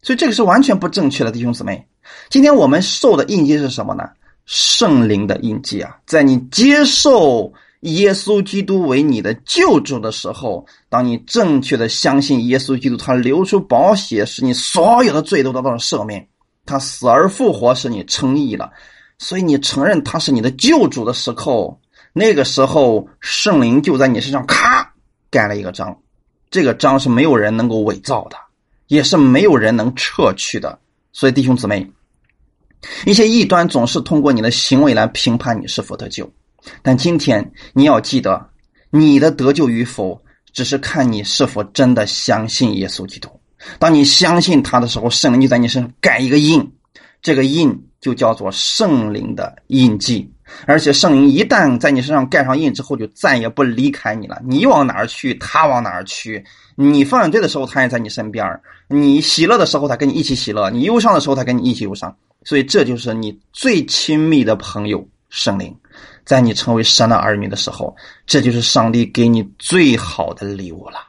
[0.01, 1.85] 所以这个是完全不正确的，弟兄姊妹。
[2.29, 4.03] 今天我们受的印记是什么呢？
[4.45, 16.21] 圣灵的印记啊，在你接受耶稣基督为你的救主的时候，当你正确的相信耶稣基督，他流出宝血，使你所有的罪都得到了赦免；
[16.65, 18.71] 他死而复活，使你称义了。
[19.17, 21.79] 所以你承认他是你的救主的时候。
[22.11, 24.91] 那个时候，圣灵就在你身上咔
[25.29, 25.95] 盖了一个章，
[26.49, 28.37] 这个章是没有人能够伪造的，
[28.89, 30.77] 也是没有人能撤去的。
[31.13, 31.89] 所以，弟兄姊妹，
[33.05, 36.29] 一些异端总是通过你的行为来评判你是否得救，
[36.81, 38.49] 但今天你要记得，
[38.89, 40.21] 你的得救与否，
[40.53, 43.29] 只是看你是否真的相信耶稣基督。
[43.79, 46.71] 当你相信他的时候，圣灵就在你身上盖一个印，
[47.21, 50.31] 这个印就叫做圣灵的印记。
[50.65, 54.41] 而且圣灵一旦在你身上盖上印之后，就再也不离开你了。
[54.45, 56.43] 你往哪儿去，他往哪儿去。
[56.75, 58.45] 你犯罪的时候，他也在你身边；
[58.87, 62.15] 你喜乐的时候，他跟你一起喜乐；你忧伤的时候，他跟你一起忧伤。
[62.45, 65.75] 所以，这就是你最亲密的朋友——圣灵。
[66.23, 70.99] 在你成为神的儿女的时候，这就是上帝给你最好的礼物了。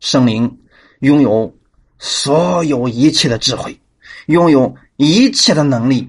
[0.00, 0.58] 圣灵
[1.00, 1.52] 拥有
[1.98, 3.78] 所有一切的智慧，
[4.26, 6.08] 拥有一切的能力。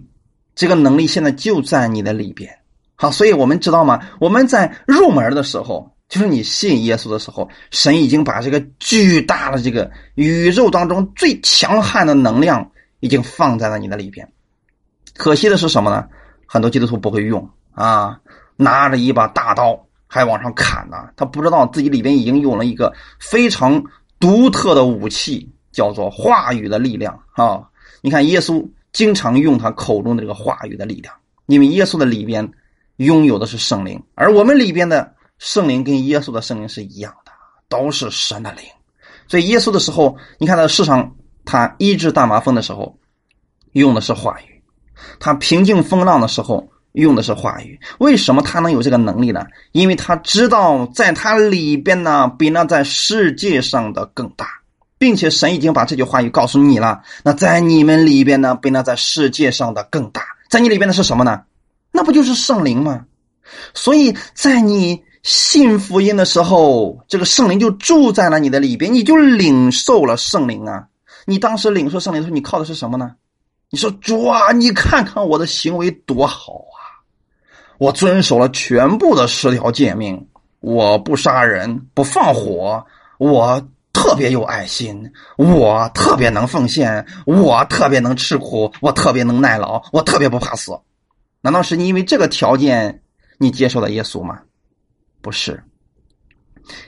[0.56, 2.59] 这个能力现在就在你的里边。
[3.02, 3.98] 好，所以我们知道吗？
[4.20, 14.30] 我们在入门的时候，就是你信耶稣的时候，神已经把这个巨大的这个宇宙当中最强悍的能量已经放在了你的里边。
[15.16, 16.06] 可惜的是什么呢？
[16.46, 18.20] 很多基督徒不会用啊，
[18.58, 20.98] 拿着一把大刀还往上砍呢。
[21.16, 23.82] 他不知道自己里边已经用了一个非常
[24.20, 27.64] 独特的武器，叫做话语的力量啊。
[28.02, 32.52] 你看，耶稣经常用他口中的这个话语的力量，因为耶稣的里边。
[33.00, 37.32] 拥有的是圣灵，而我们里边的圣灵跟耶稣的圣灵是一样的，
[37.70, 38.64] 都是神的灵。
[39.26, 42.98] 所以耶稣的时候，你看到世上他医治大麻风的时候，
[43.72, 44.62] 用的是话语；
[45.18, 47.80] 他平静风浪的时候，用的是话语。
[48.00, 49.46] 为什么他能有这个能力呢？
[49.72, 54.46] 因为他知道在他里边呢，比那在世界上的更大，
[54.98, 57.02] 并且神已经把这句话语告诉你了。
[57.24, 60.22] 那在你们里边呢，比那在世界上的更大。
[60.50, 61.44] 在你里边的是什么呢？
[62.00, 63.04] 那不就是圣灵吗？
[63.74, 70.86] 所以在你信福音的时候，这个圣灵就住在了你的里边，你就领受了圣灵啊！
[71.26, 73.12] 你当时领受圣灵的时候，你靠的是什么呢？
[73.70, 77.04] 你说主啊，你看看我的行为多好啊！
[77.80, 80.26] 我遵守了全部的十条诫命，
[80.62, 82.82] 我不杀人，不放火，
[83.18, 90.72] 我特别有爱心，我特别能奉献，我特别能吃苦，我特别能耐劳，我特别不怕死。
[91.42, 93.02] 难道是因为这个条件
[93.38, 94.40] 你接受了耶稣吗？
[95.22, 95.64] 不是，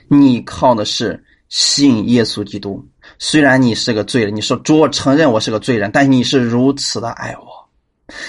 [0.08, 2.82] 你靠的是信耶稣基督。
[3.18, 7.46] 虽然你是个罪人，你说主，我承认我是个罪人，但你是如此的爱我。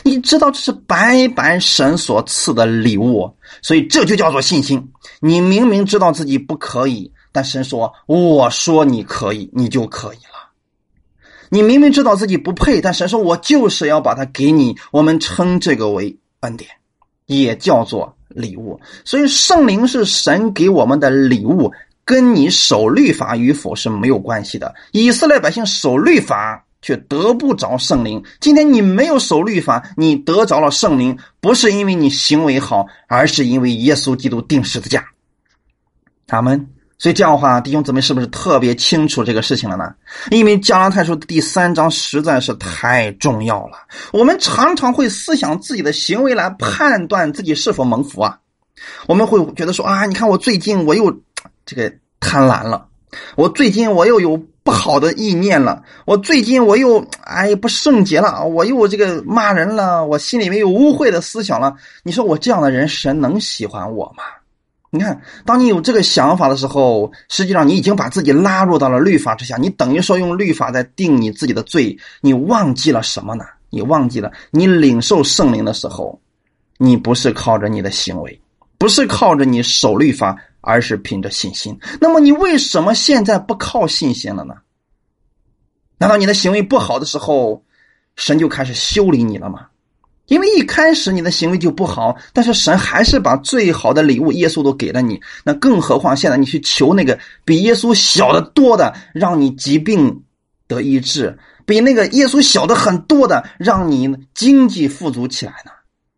[0.03, 3.29] 你知道这是白白神所赐的礼物，
[3.61, 4.91] 所以这就叫做信心。
[5.19, 10.32] 你明明知道自己不可以，但神说：“我说你可以，你就可以了。”
[11.53, 16.67] 你明明知道自己不配，但神说：“我就是要把它给你。”我们称这个为恩典，
[17.27, 18.81] 也叫做礼物。
[19.05, 21.71] 所以圣灵是神给我们的礼物，
[22.03, 24.73] 跟你守律法与否是没有关系的。
[24.93, 28.23] 以色列百姓守律法却得不着圣灵。
[28.39, 35.05] 今天你没有守律法，你得着了圣灵，不是因为你行为好，而是因为耶稣基督定十字架。
[36.25, 36.67] 他们。
[36.97, 39.93] 所以这样的话，弟兄姊妹是不是特别清楚这个事情了呢？
[40.31, 43.77] 因为加拉太书第三章实在是太重要了。
[44.13, 48.39] 我们常常会思想自己的行为来判断自己是否蒙福啊。
[49.07, 51.13] 我们会觉得说啊，你看我最近我又
[51.65, 52.87] 这个贪婪了，
[53.35, 61.75] 我最近我又有不好的意念了，我最近我又哎不圣洁了，我又这个骂人了，我心里面有污秽的思想了。
[62.03, 64.23] 你说我这样的人，神能喜欢我吗？
[64.95, 73.43] 你看，当你有这个想法的时候，实际上你已经把自己拉入到了律法之下，你等于说用律法在定你自己的罪，你忘记了什么呢？
[73.71, 76.21] 你忘记了，你领受圣灵的时候，
[76.77, 78.39] 你不是靠着你的行为，
[78.77, 80.37] 不是靠着你守律法。
[80.65, 81.77] 而是凭着信心。
[81.99, 84.55] 那么你为什么现在不靠信心了呢？
[85.97, 87.61] 难道你的行为不好的时候，
[88.15, 89.67] 神就开始修理你了吗？
[90.27, 95.19] 因为一开始你的行为就不好，但是神还是把最好的礼物耶稣都给了你。
[95.43, 100.23] 那更何况现在你去求那个比耶稣小的多的，让你疾病
[100.67, 105.71] 得医治；比那个耶稣小的很多的，让你经济富足起来呢？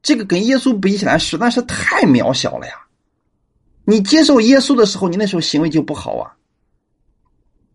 [0.04, 2.74] 这个跟耶稣比起来实在是太渺小了呀！
[3.86, 6.32] 你接受耶稣的时候，你那时候行为就不好啊。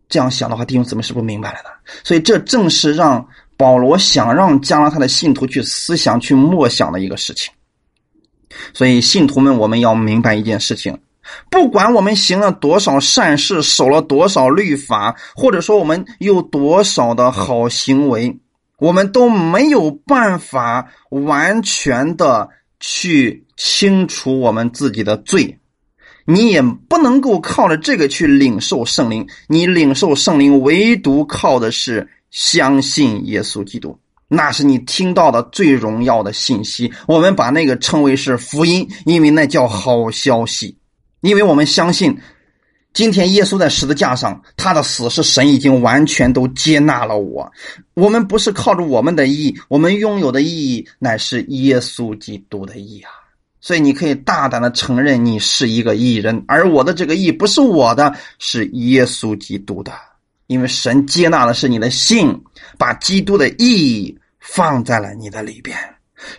[0.07, 1.69] 这样想的话，弟兄姊妹是不明白了呢？
[2.03, 3.25] 所以这正是让
[3.61, 7.53] 保罗想让加拉他的信徒去思想、去默想的一个事情。
[8.73, 10.97] 所以信徒们，我们要明白一件事情：
[11.51, 18.35] 不管我们行了多少善事，守了多少律法，或者说我们有多少的好行为，
[18.79, 22.49] 我们都没有办法完全的
[22.79, 25.59] 去清除我们自己的罪。
[26.25, 36.91] 你也不能够靠着这个去领受圣灵，你领受圣灵唯独靠的是相信耶稣基督，那是你听到的最荣耀的信息。
[37.07, 40.77] 我们把那个称为是福音，因为那叫好消息。
[41.19, 42.17] 因为我们相信，
[42.93, 47.51] 今天耶稣在十字架上，他的死是神已经完全都接纳了我。
[47.93, 53.11] 我们不是靠着我们的义，我们拥有的意义乃是耶稣基督的义啊。
[53.59, 59.91] 所以你可以大胆的承认你是一个义人，而我的这个义不是我的，是耶稣基督的。
[60.51, 62.37] 因为神接纳的是你的信，
[62.77, 65.77] 把基督的意义放在了你的里边，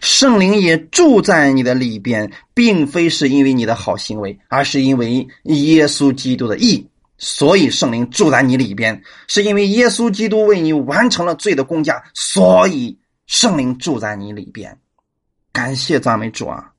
[0.03, 6.87] 圣灵也住在你的里边，并非是因为你的好行为，而是因为耶稣基督的义。
[7.17, 14.77] 所以圣灵住在你里边，是因为耶稣基督为你完成了罪的工价，所以圣灵住在你里边。
[15.53, 16.71] 感谢赞美主啊！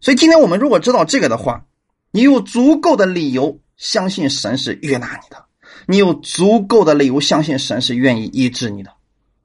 [0.00, 1.62] 所以今天我们如果知道这个的话，
[2.10, 5.44] 你有足够的理由相信神是悦纳你的，
[5.90, 8.90] 你有足够的理由相信神是愿意医治你的，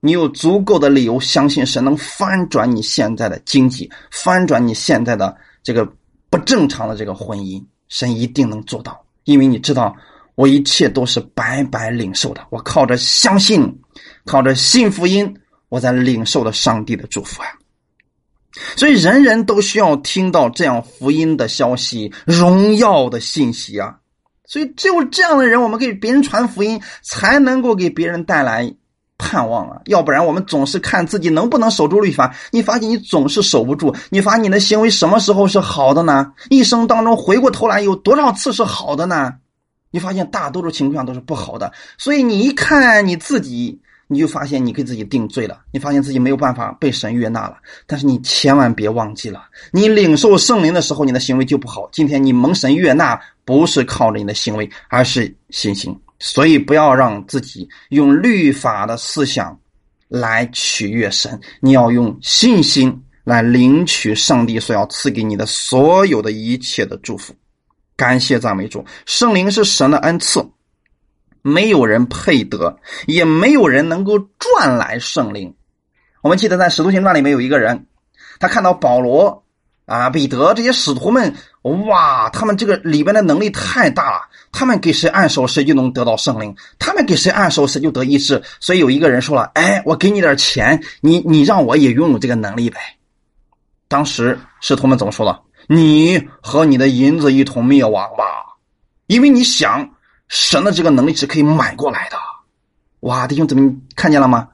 [0.02, 5.34] 你有足够的理由相信神能翻转你现在的经济，翻转你现在的
[5.64, 5.90] 这个
[6.30, 9.96] 不正常的这个婚姻，神一定能做到，因为你知道
[10.36, 13.80] 我一切都是白白领受的，我靠着相信，
[14.26, 15.34] 靠着信福音，
[15.70, 17.48] 我在领受了上帝的祝福啊。
[18.76, 23.98] 所以，人人都需要听到这样福音的消息、荣耀的信息啊！
[24.54, 28.72] 所以，只有这样的人，我们给别人传福音，才能够给别人带来
[29.18, 29.82] 盼望啊！
[29.86, 33.96] 要不然，我们总是看自己能不能守住律法，你发现你总是守不住。
[34.12, 36.32] 你发现你的行为什么时候是好的呢？
[36.52, 39.34] 一生当中回过头来有多少次是好的呢？
[39.90, 41.74] 你发现大多数情况都是不好的。
[41.98, 43.82] 所以，你一看你自己。
[44.08, 47.58] 你就发现你给自己定罪了，你发现自己没有办法被神悦纳了。
[47.88, 51.90] 但是你千万别忘记了，你领受圣灵的时候，你的行为就不好。
[51.92, 55.98] 今天你蒙神悦纳，不是靠着你的行为，而是信心。
[56.20, 59.60] 所以不要让自己用律法的思想
[60.08, 67.34] 来取悦神，你要用信心来领取上帝所要赐给你的所有的一切的祝福。
[67.96, 70.40] 感谢赞美主，圣灵是神的恩赐。
[71.44, 75.54] 没有人配得，也没有人能够赚来圣灵。
[76.22, 77.86] 我们记得在《使徒行传》里面有一个人，
[78.40, 79.44] 他看到保罗
[79.86, 84.22] 啊、彼得这些使徒们，哇，他们这个里边的能力太大了。
[84.54, 88.42] 他们给谁按手，谁就能得到圣灵；他们给谁按手，谁就得医治。
[88.62, 92.80] 所以有一个人说了：“哎，我给你点钱，你你让我也拥有这个能力呗。”
[93.90, 95.42] 当时使徒们怎么说的？
[95.68, 98.24] 你和你的银子一同灭亡吧，
[99.08, 99.90] 因为你想。
[100.36, 102.18] 神的这个能力是可以买过来的，
[103.02, 103.28] 哇！
[103.28, 104.48] 弟兄姊妹看见了吗？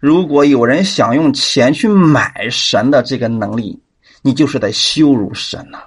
[0.00, 3.80] 如果有人想用钱去买神的这个能力，
[4.22, 5.78] 你就是在羞辱神呐，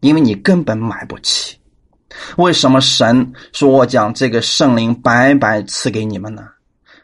[0.00, 1.58] 因为你根本买不起。
[2.38, 6.48] 为什么神说我将这个圣灵白白赐给你们呢？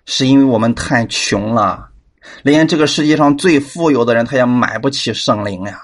[0.07, 1.91] 是因为我们太穷了，
[2.43, 5.83] 连这个世界上最富有的人他也买不起圣灵呀，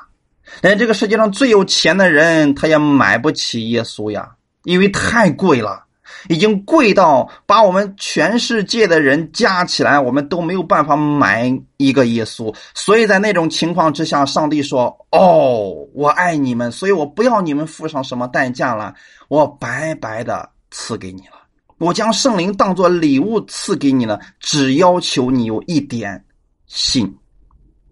[0.63, 4.31] 连这个世界上最有钱的人他也买不起耶稣呀。
[4.67, 5.85] 因为太贵了，
[6.29, 12.53] 已经贵到把我们全世界的人加起来，我们都没有办法买一个耶稣。
[12.75, 18.93] 所以在那种情况之下，上帝说：“哦，我爱你们，所以我不要你们付上什么代价了，
[19.29, 21.35] 我白白的赐给你了。”
[21.79, 26.25] 我将圣灵当作礼物赐给你了，只要求你有一点
[26.67, 27.15] 信，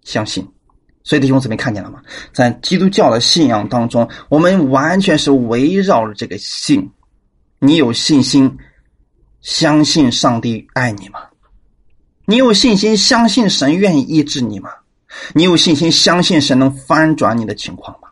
[0.02, 0.44] 相信。
[1.04, 2.00] 所以弟兄姊妹看见了吗？
[2.32, 6.90] 在基督教的信仰当中，我们完全是围绕着这个信。
[7.58, 8.56] 你有信心，
[9.42, 11.20] 相信上帝爱你吗？
[12.24, 14.70] 你有信心相信神愿意医治你吗？
[15.34, 18.08] 你有信心相信神能翻转你的情况吗？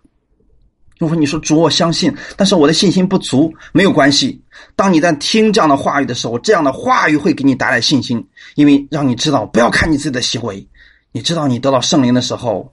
[0.99, 4.39] 如果你说主，我相信，但是我的信心不足，没有关系。
[4.77, 8.23] 当你在听这样的话语的时候，这样的话语会给你带来信心，
[8.55, 10.69] 因为让你知道，不要看你自己的行为，
[11.11, 12.71] 你知道你得到圣灵的时候。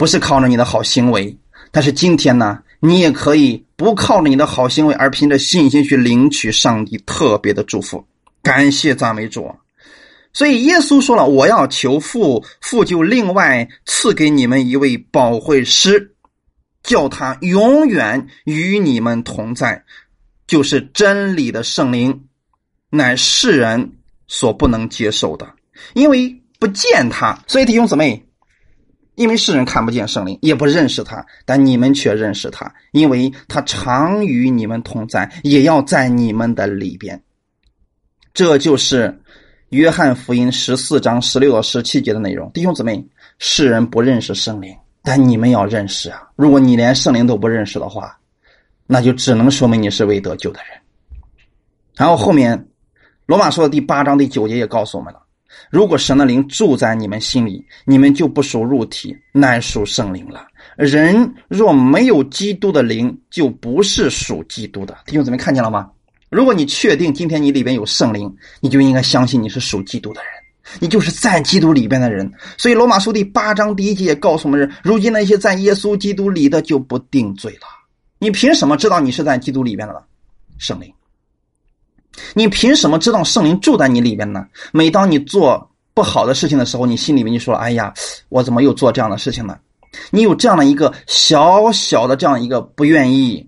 [0.00, 1.36] 不是靠着你的好行为，
[1.70, 8.02] 但是今天呢，你也可以不靠着你的好行为，而凭着信心去领取上帝特别的祝福。
[8.42, 9.54] 感谢赞美主。
[10.32, 16.14] 所以耶稣说了：“我要求父，父就另外赐给你们一位保惠师，
[16.82, 19.84] 叫他永远与你们同在，
[20.46, 22.24] 就是真理的圣灵，
[22.88, 23.92] 乃世人
[24.28, 25.46] 所不能接受的，
[25.92, 27.38] 因为不见他。
[27.46, 28.24] 所以弟兄姊妹。”
[29.20, 37.22] 因为世人看不见圣灵，也不认识他，但你们却认识他，因为他常与你们同在，也要在你们的里边。
[38.32, 39.14] 这就是
[39.68, 42.50] 约翰福音十四章十六到十七节的内容。
[42.52, 43.06] 弟兄姊妹，
[43.38, 46.26] 世人不认识圣灵，但你们要认识啊！
[46.34, 48.18] 如果你连圣灵都不认识的话，
[48.86, 50.80] 那就只能说明你是未得救的人。
[51.94, 52.68] 然后后面
[53.26, 55.20] 罗马书的第八章第九节也告诉我们了。
[55.68, 60.46] 如果神的灵住在你们心里，你们就不属肉体，乃属圣灵了。
[60.76, 64.96] 人若没有基督的灵，就不是属基督的。
[65.06, 65.90] 弟兄姊妹看见了吗？
[66.30, 70.30] 如果你确定今天你里边有圣灵，你就应该相信你是属基督的人，
[70.78, 72.30] 你就是在基督里边的人。
[72.56, 77.66] 所以罗马书第八章第一节也告诉我们：如今那些在耶稣基督里的就不定罪了。
[78.18, 80.00] 你凭什么知道你是在基督里边的呢？
[80.58, 80.92] 圣灵。
[82.34, 84.46] 你凭什么知道圣灵住在你里边呢？
[84.72, 87.92] 每当你做不好的事情的时候，你心里面就说：“哎呀，
[88.28, 89.58] 我怎么又做这样的事情呢？”
[90.10, 93.44] 你有这样的一个小小的这样一个不愿意，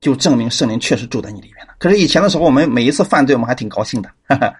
[0.00, 1.74] 就证明圣灵确实住在你里边了。
[1.78, 4.10] 可是以前的时候，我们每一次犯罪，我们还挺高兴的。
[4.26, 4.52] 哈哈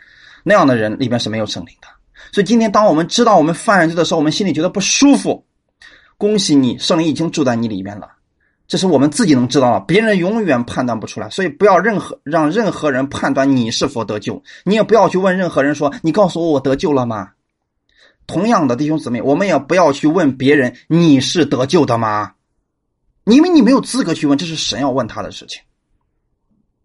[0.45, 1.89] 那样的人里边是没有圣灵的。
[2.33, 5.45] 所以今天，当我们知道我们犯罪的时候，我们心里觉得不舒服。
[6.17, 8.09] 恭喜你，圣灵已经住在你里边了。
[8.71, 17.31] 这是我们自己能知道的，别人永远判断不出来，所以不要任何让任何人判断你是否得救，你也不要去问任何人说：“你告诉我我得救了吗？”
[18.29, 22.35] 同样的，弟兄姊妹，我们也不要去问别人：“你是得救的吗？”
[23.27, 25.61] 因为你没有资格去问，这是神要问他的事情，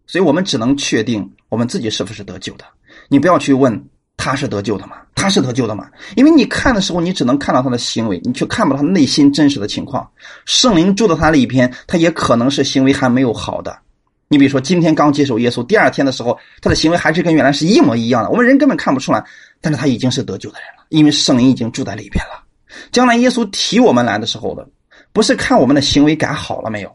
[0.08, 2.64] 所以我们只能确定我们自己是不是得救的。
[3.08, 3.88] 你不要去问。
[4.26, 4.96] 他是得救的吗？
[5.14, 5.88] 他是得救的吗？
[6.16, 10.04] 因为你看的时候，你只能看到他的行为，你却看不到他内心真实的情况。
[10.46, 13.78] 圣灵住到他里边，他也可能是行为还没有好的。
[14.26, 18.30] 你比如说，今天刚接受耶稣，第二天的时候，他的行为还是跟原来是一模一样的。
[18.30, 19.24] 我们人根本看不出来，
[19.60, 22.42] 但是他已经是得救的人了，因为圣灵已经住在里边了。
[22.90, 24.68] 将来耶稣提我们来的时候的，
[25.12, 26.92] 不是看我们的行为改好了没有，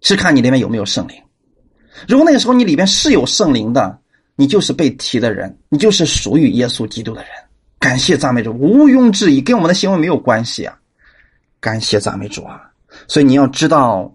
[0.00, 1.16] 是看你里面有没有圣灵。
[2.08, 3.99] 如果那个时候你里边是有圣灵的。
[4.40, 7.30] 你就是被提的人，你就是属于耶稣基督的人。
[7.78, 10.74] 感谢赞美主，毋庸置疑，跟我们的行为没有关系啊！
[11.60, 12.58] 感谢赞美主啊！
[13.06, 14.10] 所以你要知道，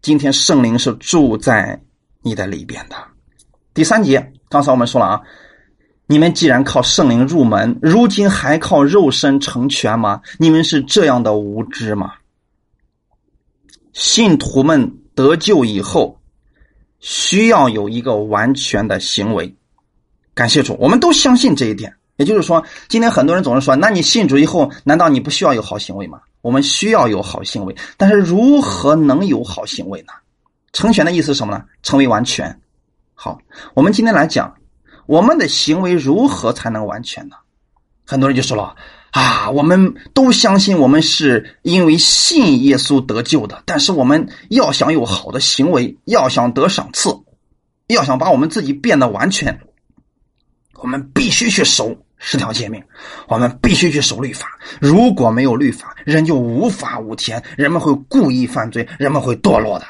[0.00, 1.76] 今天圣灵是住在
[2.22, 2.94] 你的里边的。
[3.74, 5.20] 第三节，刚才我们说了啊，
[6.06, 10.22] 你们既然靠圣灵入门，如今还靠肉身成全吗？
[10.38, 12.12] 你们是这样的无知吗？
[13.92, 16.17] 信徒们得救以后。
[17.00, 19.54] 需要有一个完全的行为，
[20.34, 21.94] 感谢主，我们都相信这一点。
[22.16, 30.12] 也就是说，今天很多人总是说：“那你信主以后，难道你不需要有好行为吗？”我们需要有好行为，但是如何能有好行为呢？
[30.72, 31.64] 成全的意思是什么呢？
[31.82, 32.60] 成为完全。
[33.14, 33.38] 好，
[33.74, 34.52] 我们今天来讲，
[35.06, 37.36] 我们的行为如何才能完全呢？
[38.04, 38.74] 很多人就说了。
[39.18, 47.10] 啊，我们都相信我们是因为信耶稣得救的，但是我们要想有好的行为，要想得赏赐，
[47.88, 49.58] 要想把我们自己变得完全，
[50.74, 52.80] 我们必须去守十条诫命，
[53.26, 54.46] 我们必须去守律法。
[54.80, 59.86] 如果没有律法，人就无法无天，人们会故意犯罪，人们会堕落的。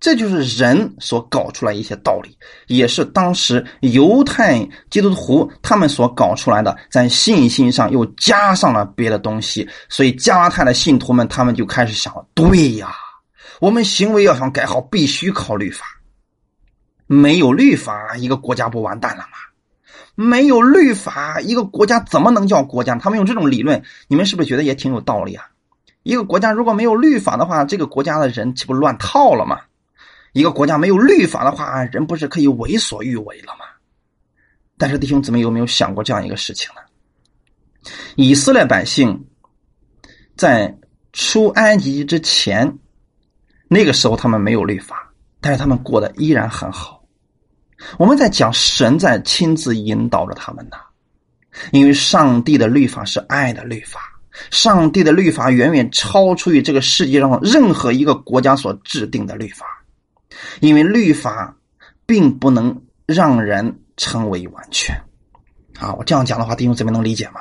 [0.00, 2.36] 这就是人所搞出来一些道理，
[2.68, 4.58] 也是当时犹太
[4.90, 12.94] 基督徒他们所搞出来的，在信心上又加上了别的东西，所以加拉太的信徒们他们就开始想：对呀，
[13.60, 15.84] 我们行为要想改好，必须靠律法。
[17.08, 19.38] 没有律法，一个国家不完蛋了吗？
[20.14, 22.94] 没有律法，一个国家怎么能叫国家？
[22.96, 25.44] 他们用这种理论，你们是不是觉得也挺有道理啊？
[26.04, 29.58] 一个国家如果没有律法的话，这个国家的人岂不乱套了吗？
[30.32, 33.64] 一个国家没有律法的话，人不是可以为所欲为了吗？
[34.76, 36.80] 但是弟兄姊妹有没有想过这样一个事情呢？
[38.16, 39.26] 以色列百姓
[40.36, 40.76] 在
[41.12, 42.78] 出埃及之前，
[43.68, 47.02] 那个时候他们没有律法，但是他们过得依然很好。
[47.96, 50.76] 我们在讲神在亲自引导着他们呢，
[51.72, 54.00] 因为上帝的律法是爱的律法，
[54.50, 59.66] 上帝的律法远远超出于这个世界上任何一个国家所制定的律法，
[60.60, 61.56] 因为律法
[62.06, 64.94] 并不能让人成为完全。
[65.78, 67.40] 啊，我这样讲的话，弟兄姊妹能理解吗？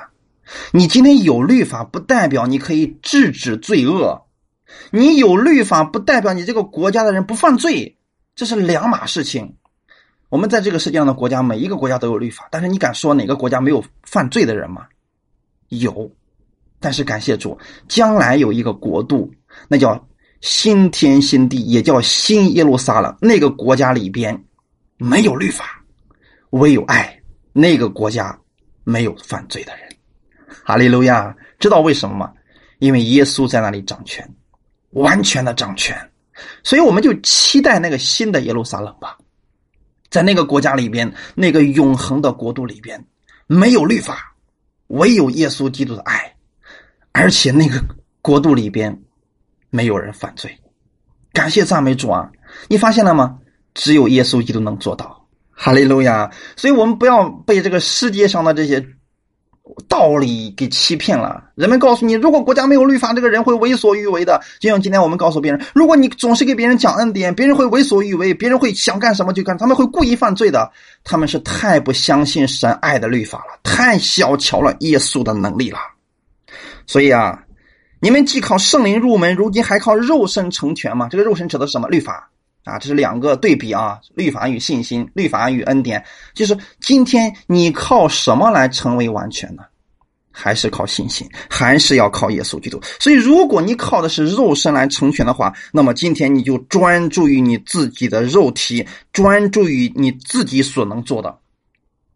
[0.71, 4.27] 你今天有律法，不代表你可以制止罪恶；
[4.91, 7.97] 你有律法，不代表你这个国家的人不犯罪，
[8.35, 9.55] 这是两码事情。
[10.29, 14.85] 我们在这个世界上的国家，每一个国家都有律法，但是你敢说哪个国家没有犯罪的人吗？
[15.69, 16.09] 有，
[16.79, 17.57] 但是感谢主，
[17.89, 19.33] 将来有一个国度，
[19.67, 20.06] 那叫
[20.41, 23.15] 新天新地，也叫新耶路撒冷。
[23.21, 24.43] 那个国家里边
[24.97, 25.83] 没有律法，
[26.51, 27.13] 唯有爱。
[27.53, 28.39] 那个国家
[28.83, 29.89] 没有犯罪的人。
[30.63, 31.35] 哈利路亚！
[31.59, 32.31] 知道为什么吗？
[32.77, 34.27] 因为耶稣在那里掌权，
[34.91, 35.97] 完全的掌权。
[36.63, 39.17] 所以我们就期待那个新的耶路撒冷吧。
[40.11, 43.03] 在那个国家里边，那个永恒的国度里边，
[43.47, 44.35] 没有律法，
[44.87, 46.35] 唯有耶稣基督的爱，
[47.11, 47.83] 而且那个
[48.21, 48.95] 国度里边
[49.77, 50.49] 没有人犯罪。
[51.31, 52.27] 感谢赞美主啊！
[52.67, 53.37] 你发现了吗？
[53.75, 55.05] 只有耶稣基督能做到。
[55.51, 56.31] 哈利路亚！
[56.55, 58.83] 所以我们不要被这个世界上的这些。
[59.89, 64.41] 道理给欺骗了人们，告诉你，如果国家没有律法，这个人会为所欲为的。
[64.61, 70.71] 就像今天我们告诉别人，如果你总是给别人讲恩典，别人会为所欲为，别人会想干什么就干，他们会故意犯罪的。
[71.03, 75.79] 他们是太不相信神爱的律法了，太小瞧了耶稣的能力了。
[76.85, 77.37] 所以啊，
[77.99, 81.07] 你们既靠圣灵入门，如今还靠肉身成全吗？
[81.09, 81.87] 这个肉身指的是什么？
[81.87, 82.29] 律法。
[82.63, 86.03] 啊，这是两个对比啊，律法与信心，律法与恩典。
[86.33, 89.63] 就是今天你靠什么来成为完全呢？
[90.33, 92.77] 还是靠信心，还是要靠耶稣基督？
[92.99, 101.37] 所以，如果你靠的是肉身来成全的话，那么今天你就专注于你自己的肉体，专注于你自己所能做的，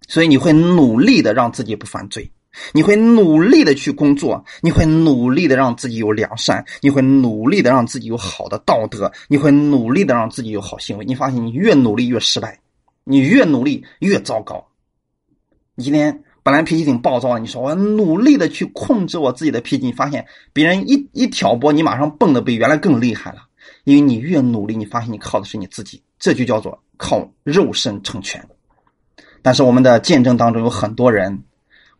[0.09, 2.29] 所以你会努力的让自己不犯罪。
[2.73, 11.05] 你会努力的去工作，你会努力的让自己有良善，你会努力的让自己有好的道德，你会努力的让自己有好行为。
[11.05, 12.59] 你发现你越努力越失败，
[13.05, 14.67] 你越努力越糟糕。
[15.75, 23.43] 你今天本来脾气挺暴躁的，你说我努力的去控制我自己的脾气，你发现别人一一挑拨，你马上蹦的比原来更厉害了。
[23.85, 28.45] 因为你越努力，你发现你靠的是你自己，这就叫做靠肉身成全。
[29.41, 31.43] 但是我们的见证当中有很多人。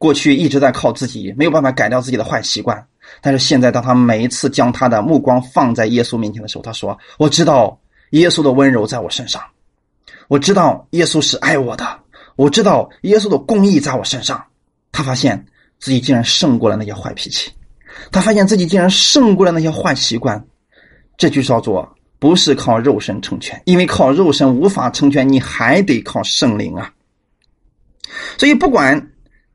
[0.01, 2.83] 过去一直在靠自己，没有办法改掉自己的坏习惯。
[3.21, 7.79] 但是现在，当他每一次将他的目光放在耶稣面前的时候，他说：“我知道
[8.09, 9.39] 耶稣的温柔在我身上，
[10.27, 11.85] 我知道耶稣是爱我的，
[12.35, 14.43] 我知道耶稣的公义在我身上。”
[14.91, 15.45] 他发现
[15.77, 17.51] 自己竟然胜过了那些坏脾气，
[18.11, 20.43] 他发现自己竟然胜过了那些坏习惯。
[21.15, 21.87] 这就叫做
[22.17, 26.91] 不是靠肉身成全，因为靠肉身无法成全，你还得靠圣灵啊。
[28.39, 29.07] 所以不管。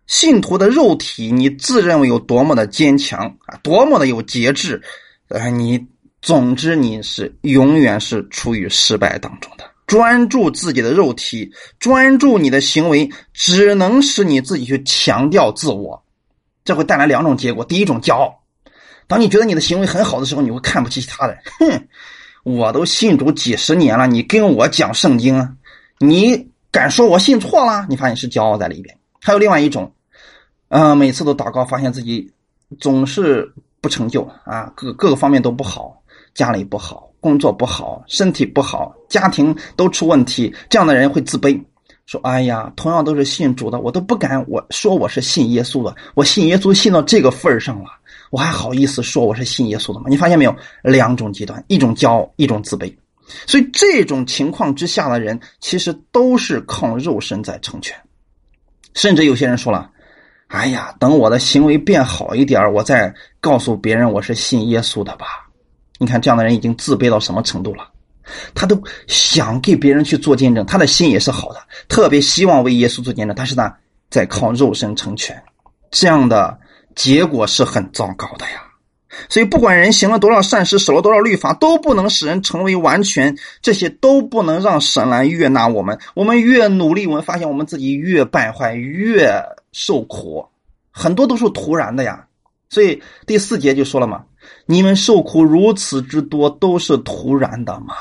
[0.06, 4.80] 信徒的肉体，你自认为有多么的坚强啊，多么的有节制，
[5.28, 5.84] 呃，你
[6.22, 9.64] 总之你是永远是处于失败当中的。
[9.86, 16.02] 专注自己的肉体，专注你的行为，只能使你自己去强调自我，
[16.64, 17.64] 这会带来两种结果。
[17.64, 18.42] 第一种骄傲，
[19.06, 21.36] 当你觉得你的行为很好的时候，你会看不起其他人。
[21.58, 21.88] 哼，
[22.44, 25.56] 我都信主几十年了，你跟我讲圣经，
[25.98, 27.86] 你敢说我信错了？
[27.88, 28.96] 你发现是骄傲在里边。
[29.20, 29.92] 还有另外一种。
[30.68, 32.28] 嗯，每次都祷告，发现自己
[32.80, 36.02] 总是不成就啊，各各个方面都不好，
[36.34, 40.52] 家里不好，工作不好，身体不好，家庭都出问题。
[40.68, 41.62] 这样的人会自卑，
[42.06, 47.90] 说：“哎呀，同样都是信主的，我都不敢我说我是信耶稣的，我信耶稣信到这个份儿上了，
[48.30, 50.56] 我还好意思说我是信耶稣的吗？”你发现没有？
[50.82, 52.92] 两种极端，一种骄傲，一种自卑。
[53.46, 57.96] 所以这种情况之下的人，其实都是靠肉身在成全，
[58.94, 59.92] 甚至有些人说了。
[60.48, 65.26] 哎呀，等我的行为变好一点我再告诉别人我是信耶稣的吧。
[65.98, 67.88] 你看，这样的人已经自卑到什么程度了？
[68.54, 73.34] 他都想给别人去做见证，他的心也是好的，特别希望为耶稣做见证。
[73.36, 73.72] 但是呢，
[74.08, 75.42] 在靠肉身成全，
[75.90, 76.58] 这样的
[76.94, 78.62] 结果是很糟糕的呀。
[79.28, 85.98] 所以，不管人行了多少善事，守了多少律法，都不能使人成为完全，这些都不能让神来悦纳我们。
[86.14, 89.42] 我们越努力，我们发现我们自己越败坏，越。
[89.78, 90.42] 受苦，
[90.90, 92.26] 很多都是突然的呀，
[92.70, 94.24] 所以第四节就说了嘛，
[94.64, 97.94] 你们受苦如此之多，都是突然的嘛。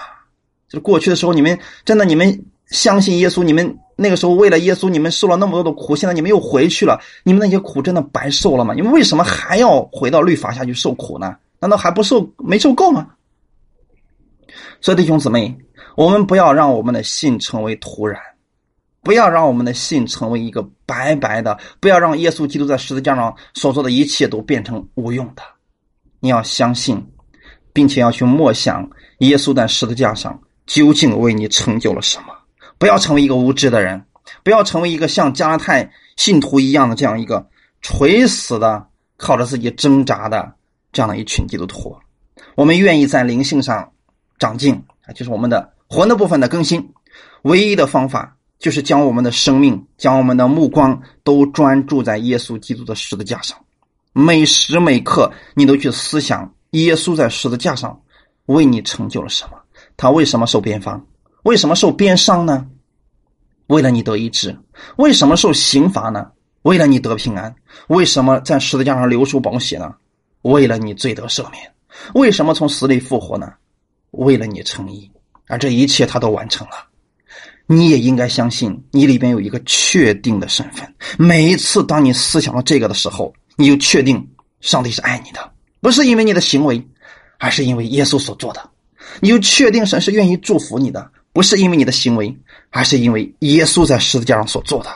[0.70, 8.74] 就是过去的时候，你们真的你们相信耶稣，你们那个时候为了耶稣，你们受了那么多的苦，现在你们又回去了，你们那些苦真的白受了吗？
[8.74, 11.36] 你们为什么还要回到律法下去受苦呢？
[11.60, 13.10] 难道还不受没受够吗？
[14.80, 15.58] 所以弟兄姊妹，
[15.98, 18.18] 我们不要让我们的信成为土壤，
[19.06, 25.44] 不要让我们的信成为一个白白的，不要让耶稣基督在十字架上所做的一切都变成无用的。
[26.20, 27.02] 你要相信，
[27.72, 28.90] 并且要去默想
[29.20, 30.38] 耶稣在十字架上。
[30.66, 32.34] 究竟为你成就了什么？
[32.80, 34.04] 不要成为一个无知的人，
[34.44, 37.48] 不要成为一个像加拉太信徒一样的这样一个
[37.84, 38.88] 垂死的、
[39.18, 40.52] 靠着自己挣扎的
[40.92, 41.96] 这样的一群基督徒。
[42.56, 43.92] 我们愿意在灵性上
[44.40, 44.74] 长进
[45.06, 46.92] 啊，就是我们的魂的部分的更新。
[47.44, 53.58] 唯一的方法就是将我们的生命、将我们的目光都专注在耶稣基督的十字架上，
[54.14, 58.02] 每时每刻你都去思想耶稣在十字架上
[58.46, 59.58] 为你成就了什么。
[59.98, 61.06] 他为什么受边防？
[61.44, 62.66] 为什么受鞭伤呢？
[63.68, 64.58] 为了你得医治。
[64.98, 66.32] 为什么受刑罚呢？
[66.64, 67.56] 为了你得平安。
[67.88, 69.94] 为什么在十字架上流出宝血呢？
[70.42, 71.72] 为了你罪得赦免。
[72.14, 73.54] 为什么从死里复活呢？
[74.12, 75.12] 为了你成义。
[75.48, 76.74] 而这一切他都完成了。
[77.68, 80.88] 你也应该相信，你里边有一个确定的身份。
[81.18, 84.26] 每一次当你思想到这个的时候，你就确定
[84.62, 85.52] 上帝是爱你的，
[85.82, 86.86] 不是因为你的行为，
[87.40, 88.70] 而是因为耶稣所做的。
[89.20, 92.36] 你就确定神是愿意祝福你的，不是因为你的行为，
[92.70, 94.90] 而是因为耶稣在十字架上所做的。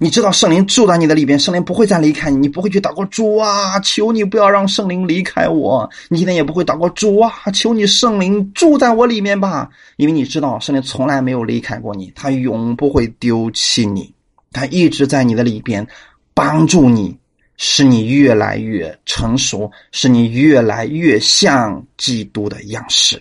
[0.00, 5.90] 你知道圣灵住在你的里边，圣灵不会再离开你，你不会去祷告主啊，求你不要让圣灵离开我。
[6.08, 14.14] 你今天也不会祷告主啊，求你圣灵住在我里面吧，因为你知道圣灵从来没有离开过你，他永不会丢弃你，
[14.52, 15.84] 他一直在你的里边
[16.32, 17.18] 帮助你，
[17.56, 23.20] 使你越来越成熟，使你越来越像基督的样式。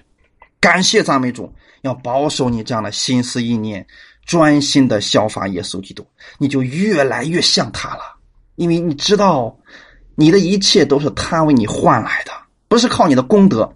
[0.60, 1.52] 感谢赞美主，
[1.88, 3.86] 要保守你这样的心思意念，
[4.26, 6.06] 专心的效法耶稣基督，
[6.38, 8.02] 你就越来越像他了。
[8.56, 9.58] 因为你知道，
[10.16, 12.32] 你的一切都是他为你换来的，
[12.68, 13.74] 不是靠你的功德，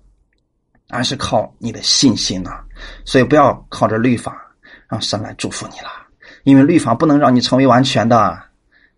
[0.89, 2.59] 而是靠你的信心呐。
[3.05, 4.35] 所以不要靠着律法
[4.89, 5.89] 让神来祝福你了，
[6.43, 8.41] 因为律法不能让你成为完全的，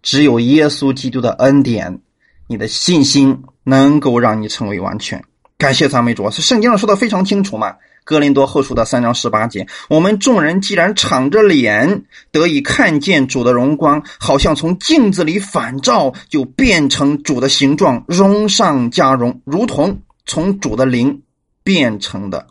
[0.01, 2.01] 只有耶稣基督的恩典，
[2.47, 5.23] 你的信心能够让你成为完全。
[5.57, 7.75] 感谢赞美主，是圣经上说的非常清楚嘛？
[8.05, 21.21] 哥林多后书的三章十八节，我们众人既然敞着脸得以看见主的荣光，好像从镜子里反照，就变成主的形状，荣上加荣，如同从主的灵
[21.63, 22.47] 变成的。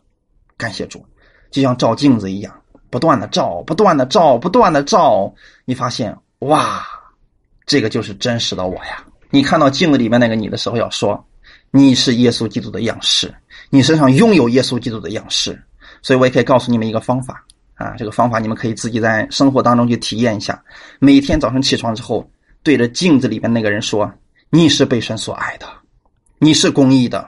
[0.57, 1.05] 感谢主，
[1.51, 2.55] 就像照镜子一样，
[2.89, 5.35] 不断的照，不断的照，不断的照，
[5.65, 6.87] 你发现哇，
[7.67, 9.05] 这个就是真实的我呀！
[9.31, 11.27] 你看到镜子里面那个你的时候，要说。
[11.75, 13.35] 你是耶稣基督的样式，
[13.75, 15.59] 你身上拥有耶稣基督的样式，
[16.03, 17.43] 所以我也可以告诉你们一个方法
[17.73, 20.63] 啊，这个方法你们可以自己在生活当中去体验一下。
[20.99, 22.31] 每天早上起床之后，
[22.63, 24.13] 对着镜子里面那个人说
[24.53, 25.67] ：“你是被神所爱的，
[26.39, 27.27] 你是公义的，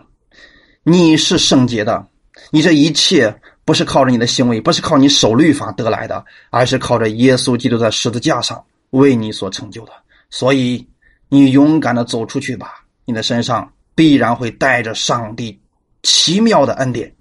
[0.82, 2.06] 你是圣洁的，
[2.50, 3.34] 你这一切
[3.64, 9.92] 不是靠着你的行为，不是靠你守律法得来的，而是靠着耶稣基督在十字架上为你所成就的。
[10.28, 10.86] 所以，
[11.30, 13.66] 你勇敢的走出去吧，你的身上。”
[13.96, 15.56] 必然会带着上帝
[16.04, 17.12] 奇妙的恩典，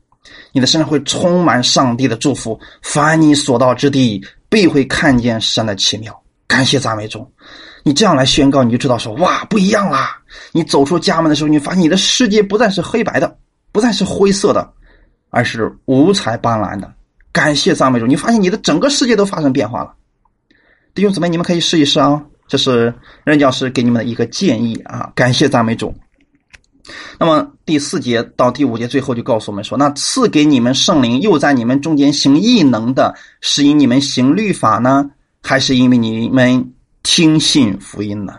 [0.52, 2.60] 你的身上会充满上帝的祝福。
[2.84, 6.22] 凡你所到之地，必会看见神的奇妙。
[6.46, 7.28] 感谢赞美主，
[7.82, 10.22] 你这样来宣告，你就知道说哇，不一样啦！
[10.52, 13.38] 你走出家门的时候，你发现你的世界不再是黑白的，
[13.72, 14.72] 不再是灰色的，
[15.32, 16.94] 而是五彩斑斓的。
[17.32, 19.96] 感谢赞美主，你发现你的整个世界都发生变化了。
[20.94, 25.12] 弟兄姊妹，你们可以试一试啊，这是任教师给你们的一个建议啊。
[25.16, 25.96] 感谢赞美主。
[27.18, 35.10] 那么第四节到第五节最后就告诉我们说：“那赐给你们圣灵，又在你们中间行异能的，是因你们行律法呢，
[35.42, 38.38] 还是因为你们听信福音呢？”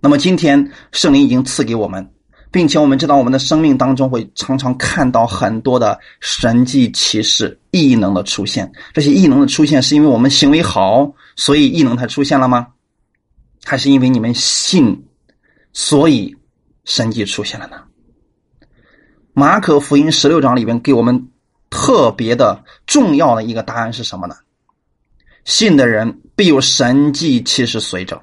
[0.00, 2.08] 那么今天圣灵已经赐给我们，
[2.52, 8.70] 并且我们知道我们的生命当中会常常看到很多的神迹奇事、异能的出现。
[8.92, 12.68] 这些异能的出现是因为我们行为好，所以异能才出现了吗？
[13.64, 15.04] 还是因为你们信，
[15.72, 16.36] 所以？
[16.84, 17.82] 神迹出现了呢。
[19.32, 21.28] 马可福音十六章里边给我们
[21.68, 24.36] 特别的重要的一个答案是什么呢？
[25.44, 28.22] 信的人必有神迹其实随着，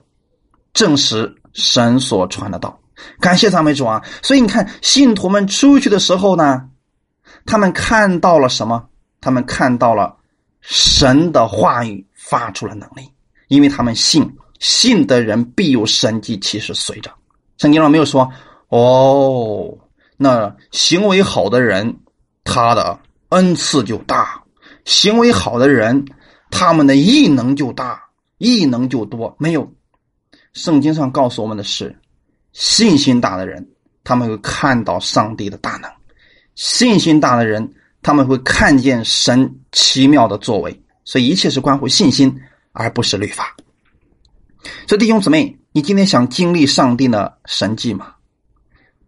[0.74, 2.80] 证实神所传的道。
[3.20, 4.02] 感谢赞美主啊！
[4.22, 6.70] 所以你看，信徒们出去的时候呢，
[7.46, 8.88] 他们看到了什么？
[9.20, 10.16] 他们看到了
[10.62, 13.12] 神的话语发出了能力，
[13.50, 17.12] 因为他们信，信的人必有神迹其实随着。
[17.58, 18.32] 圣经上没有说。
[18.72, 19.78] 哦，
[20.16, 21.98] 那行为好的人，
[22.46, 22.98] 他的
[23.28, 24.24] 恩赐就大；
[24.86, 26.06] 行为好的人，
[26.50, 28.02] 他们的异能就大，
[28.38, 29.36] 异能就多。
[29.38, 29.70] 没有，
[30.54, 31.94] 圣经上告诉我们的是，
[32.54, 33.68] 信心大的人，
[34.06, 35.92] 他们会看到上帝的大能；
[36.56, 40.82] 信心大的人，他们会看见神奇妙的作为。
[41.04, 42.34] 所以，一切是关乎信心，
[42.72, 43.54] 而不是律法。
[44.88, 48.14] 所以，弟兄姊妹，你今天想经历上帝的神迹吗？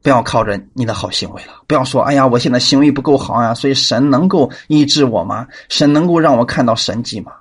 [0.03, 5.47] 不要靠着你的好行为了，不要说：“哎呀，我现在行为不够好啊，所以神能够医治我吗？
[5.69, 7.31] 神能够让我看到神迹吗？”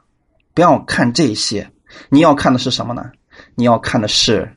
[0.54, 1.68] 不要看这些，
[2.08, 3.02] 你要看的是什么呢？
[3.56, 4.56] 你要看的是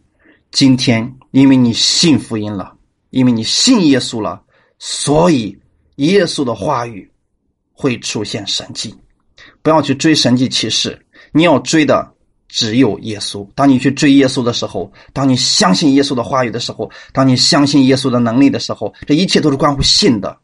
[0.51, 2.75] 今天，因为你信福音了，
[3.09, 4.41] 因为你信耶稣了，
[4.77, 5.59] 所以
[5.95, 7.11] 耶稣的话语
[7.73, 8.95] 会出现神迹。
[9.63, 12.14] 不要去追神迹奇事，你要追的。
[12.55, 13.45] 只有耶稣。
[13.53, 20.37] 当你去追耶稣的时候，当你相信耶稣的话语的时候，当你相信耶稣的能力的时候，这一切都是关乎信的。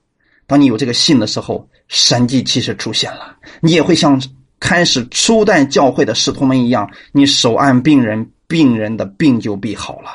[0.45, 4.21] 当你有这个信的时候，神迹其实出现了，你也会像
[4.59, 10.09] 开始初代教会的使徒们一样，你手按病人，病人的病就必好了。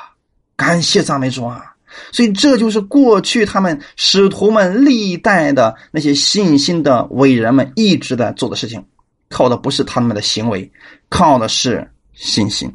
[0.55, 1.72] 感谢赞美主啊！
[2.12, 8.84] 所以这就是过去他们使徒们历代的那些信心的伟人们一直在做的事情。
[9.29, 10.70] 靠的不是他们的行为，
[11.09, 12.72] 靠的是信心。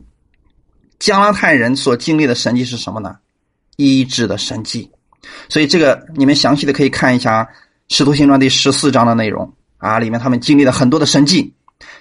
[0.99, 3.15] 加拉太人所经历的神迹是什么呢？
[3.77, 4.91] 医治的神迹。
[5.49, 7.43] 所以这个你们详细的可以看一下
[7.89, 11.53] 《使徒行传》第十四章的内容啊，里面他们经历了很多的神迹。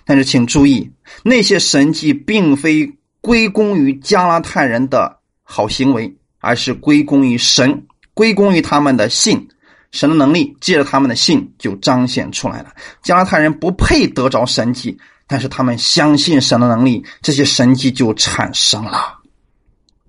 [0.05, 0.90] 但是请注意，
[1.22, 2.90] 那些神迹并非
[3.20, 9.48] 归功于加拉太人的好行为，而是归功于神，归功于他们的信。
[9.93, 12.72] 神的能力借着他们的信就彰显出来了。
[13.03, 19.18] 加拉太人不配得着神迹，但是他们相信神的能力，这些神迹就产生了。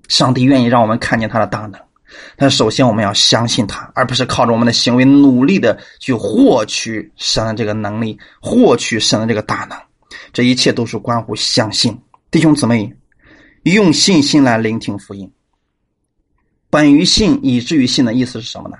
[0.08, 1.80] 上帝愿意让我们看见他的大能，
[2.36, 9.78] 但首先我们要相信他，而不是靠着我们的行为努力的去获取神的这个能力，获取神的这个大能。
[10.34, 11.98] 这一切都是关乎相信。
[12.30, 12.94] 弟兄姊妹，
[13.64, 15.32] 用信心来聆听福音。
[16.70, 18.78] 本于信，以至于信的意思是什么呢？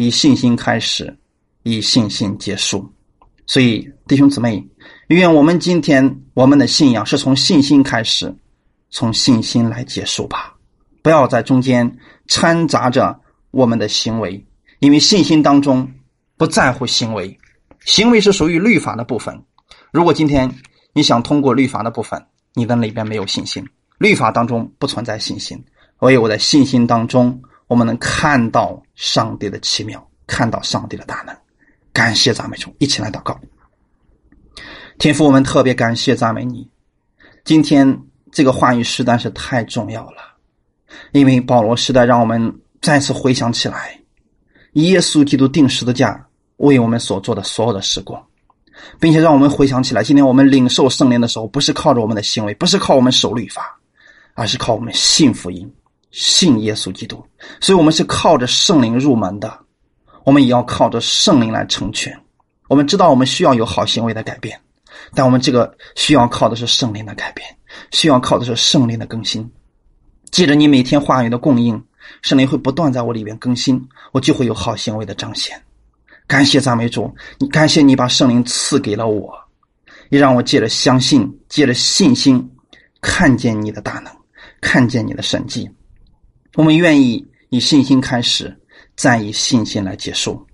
[0.00, 1.14] 以信心开始，
[1.62, 2.90] 以信心结束。
[3.46, 4.66] 所以，弟兄姊妹，
[5.08, 8.34] 愿我们今天我们的信仰是从信心开始，
[8.88, 10.54] 从信心来结束吧。
[11.02, 11.98] 不要在中间
[12.28, 13.20] 掺杂着
[13.50, 14.42] 我们的行为，
[14.78, 15.86] 因为信心当中
[16.38, 17.38] 不在乎行为，
[17.84, 19.38] 行为是属于律法的部分。
[19.92, 20.50] 如果今天
[20.94, 22.24] 你想通过律法的部分，
[22.54, 23.62] 你的里边没有信心，
[23.98, 25.62] 律法当中不存在信心。
[25.98, 27.38] 唯有我在信心当中。
[27.70, 31.32] 我们能看到上帝的奇妙，看到上帝的大能。
[31.92, 33.38] 感谢赞美主，一起来祷告。
[34.98, 36.68] 天父，我们特别感谢赞美你。
[37.44, 37.96] 今天
[38.32, 40.16] 这个话语实在是太重要了，
[41.12, 42.52] 因为保罗时代让我们
[42.82, 43.96] 再次回想起来，
[44.72, 48.20] 耶稣基督定十字架为我们所做的所有的时光，
[48.98, 53.78] 并且让我们回想起来，今天我们领受圣灵的时候，不是靠着我们的行为，不是靠我们守律法，
[54.34, 55.72] 而是靠我们信福音。
[56.10, 57.24] 信耶稣基督，
[57.60, 59.58] 所以我们是靠着圣灵入门的，
[60.24, 62.16] 我们也要靠着圣灵来成全。
[62.68, 64.60] 我们知道我们需要有好行为的改变，
[65.14, 67.46] 但我们这个需要靠的是圣灵的改变，
[67.90, 69.50] 需要靠的是圣灵的更新。
[70.30, 71.82] 记着你每天话语的供应，
[72.22, 73.80] 圣灵会不断在我里边更新，
[74.12, 75.60] 我就会有好行为的彰显。
[76.26, 79.36] 感谢赞美主，你感谢你把圣灵赐给了我，
[80.10, 82.48] 也让我借着相信，借着信心，
[83.00, 84.12] 看见你的大能，
[84.60, 85.68] 看见你的神迹。
[86.56, 88.54] 我们愿意以信心开始，
[88.96, 90.44] 再以信心来结束。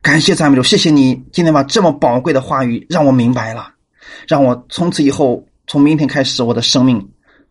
[0.00, 3.74] 感谢赞美主，谢谢你今天把这么宝贵的话语让我明白了，
[4.26, 7.06] 让我从此以后，从明天开始，我的生命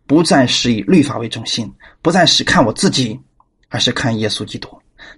[0.07, 1.71] 不再是以律法为中心，
[2.01, 3.19] 不再是看我自己，
[3.69, 4.67] 而是看耶稣基督。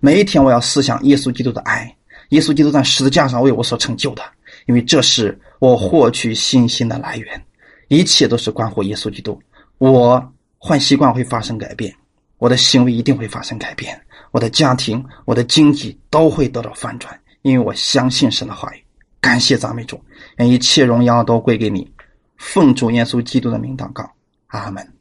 [0.01, 1.95] 每一天，我要思想耶稣基督的爱，
[2.29, 4.23] 耶稣基督在十字架上为我所成就的，
[4.65, 7.41] 因为这是我获取信心的来源。
[7.87, 9.39] 一切都是关乎耶稣基督。
[9.77, 11.93] 我坏习惯会发生改变。
[12.37, 13.99] 我的行为一定会发生改变，
[14.31, 18.83] 我的家庭、我的经济都会得到翻转，因为我相信神的话语。
[19.21, 19.99] 感谢赞美主，
[20.37, 21.89] 愿一切荣耀都归给你。
[22.37, 24.09] 奉主耶稣基督的名祷告，
[24.47, 24.94] 阿门。